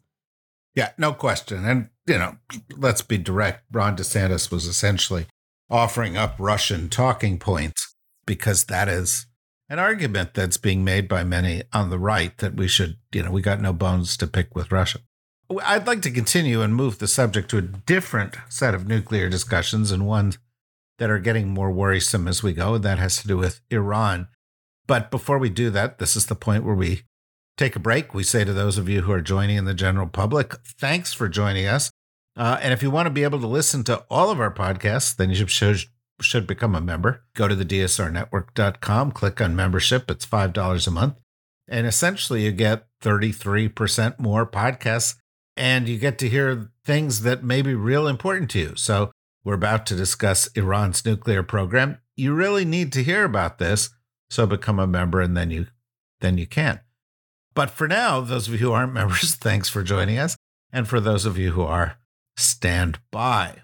Yeah, 0.74 0.92
no 0.96 1.12
question. 1.12 1.64
And, 1.64 1.90
you 2.06 2.18
know, 2.18 2.36
let's 2.76 3.02
be 3.02 3.18
direct. 3.18 3.64
Ron 3.70 3.96
DeSantis 3.96 4.50
was 4.50 4.66
essentially 4.66 5.26
offering 5.68 6.16
up 6.16 6.36
Russian 6.38 6.88
talking 6.88 7.38
points 7.38 7.94
because 8.26 8.64
that 8.64 8.88
is 8.88 9.26
an 9.68 9.78
argument 9.78 10.34
that's 10.34 10.56
being 10.56 10.84
made 10.84 11.08
by 11.08 11.24
many 11.24 11.62
on 11.72 11.90
the 11.90 11.98
right 11.98 12.36
that 12.38 12.54
we 12.54 12.68
should, 12.68 12.96
you 13.12 13.22
know, 13.22 13.30
we 13.30 13.42
got 13.42 13.60
no 13.60 13.72
bones 13.72 14.16
to 14.18 14.26
pick 14.26 14.54
with 14.54 14.72
Russia. 14.72 14.98
I'd 15.64 15.86
like 15.86 16.02
to 16.02 16.10
continue 16.10 16.62
and 16.62 16.74
move 16.74 16.98
the 16.98 17.08
subject 17.08 17.50
to 17.50 17.58
a 17.58 17.62
different 17.62 18.36
set 18.48 18.74
of 18.74 18.86
nuclear 18.86 19.28
discussions 19.28 19.90
and 19.90 20.06
ones 20.06 20.38
that 20.98 21.10
are 21.10 21.18
getting 21.18 21.48
more 21.48 21.70
worrisome 21.70 22.28
as 22.28 22.42
we 22.42 22.52
go. 22.52 22.74
And 22.74 22.84
that 22.84 22.98
has 22.98 23.20
to 23.22 23.28
do 23.28 23.36
with 23.36 23.60
Iran. 23.70 24.28
But 24.86 25.10
before 25.10 25.38
we 25.38 25.50
do 25.50 25.70
that, 25.70 25.98
this 25.98 26.16
is 26.16 26.26
the 26.26 26.34
point 26.34 26.64
where 26.64 26.74
we 26.74 27.02
take 27.56 27.76
a 27.76 27.80
break. 27.80 28.14
We 28.14 28.22
say 28.22 28.44
to 28.44 28.52
those 28.52 28.78
of 28.78 28.88
you 28.88 29.02
who 29.02 29.12
are 29.12 29.20
joining 29.20 29.56
in 29.56 29.64
the 29.64 29.74
general 29.74 30.06
public, 30.06 30.54
thanks 30.64 31.12
for 31.12 31.28
joining 31.28 31.66
us. 31.66 31.90
Uh, 32.36 32.58
and 32.62 32.72
if 32.72 32.82
you 32.82 32.90
want 32.90 33.06
to 33.06 33.10
be 33.10 33.24
able 33.24 33.40
to 33.40 33.46
listen 33.46 33.84
to 33.84 34.04
all 34.10 34.30
of 34.30 34.40
our 34.40 34.52
podcasts, 34.52 35.14
then 35.14 35.30
you 35.30 35.46
should, 35.46 35.84
should 36.20 36.46
become 36.46 36.74
a 36.74 36.80
member. 36.80 37.24
Go 37.34 37.46
to 37.46 37.54
the 37.54 37.64
DSRnetwork.com, 37.64 39.12
click 39.12 39.40
on 39.40 39.54
membership. 39.54 40.10
It's 40.10 40.26
$5 40.26 40.86
a 40.86 40.90
month. 40.90 41.18
And 41.68 41.86
essentially, 41.86 42.44
you 42.44 42.52
get 42.52 42.86
33% 43.02 44.18
more 44.18 44.46
podcasts 44.46 45.16
and 45.56 45.88
you 45.88 45.98
get 45.98 46.18
to 46.18 46.28
hear 46.28 46.70
things 46.84 47.22
that 47.22 47.44
may 47.44 47.62
be 47.62 47.74
real 47.74 48.08
important 48.08 48.50
to 48.50 48.58
you. 48.58 48.72
So, 48.76 49.10
we're 49.44 49.54
about 49.54 49.86
to 49.86 49.96
discuss 49.96 50.46
Iran's 50.48 51.04
nuclear 51.04 51.42
program. 51.42 51.98
You 52.16 52.34
really 52.34 52.64
need 52.64 52.92
to 52.92 53.02
hear 53.02 53.24
about 53.24 53.58
this, 53.58 53.90
so 54.32 54.46
become 54.46 54.78
a 54.78 54.86
member 54.86 55.20
and 55.20 55.36
then 55.36 55.50
you 55.50 55.66
then 56.22 56.38
you 56.38 56.46
can. 56.46 56.80
But 57.54 57.68
for 57.68 57.86
now, 57.86 58.22
those 58.22 58.48
of 58.48 58.54
you 58.54 58.60
who 58.60 58.72
aren't 58.72 58.92
members, 59.00 59.34
thanks 59.34 59.68
for 59.68 59.82
joining 59.82 60.18
us. 60.18 60.36
And 60.72 60.88
for 60.88 61.00
those 61.00 61.26
of 61.26 61.36
you 61.36 61.50
who 61.50 61.60
are, 61.60 61.98
stand 62.38 62.98
by. 63.10 63.56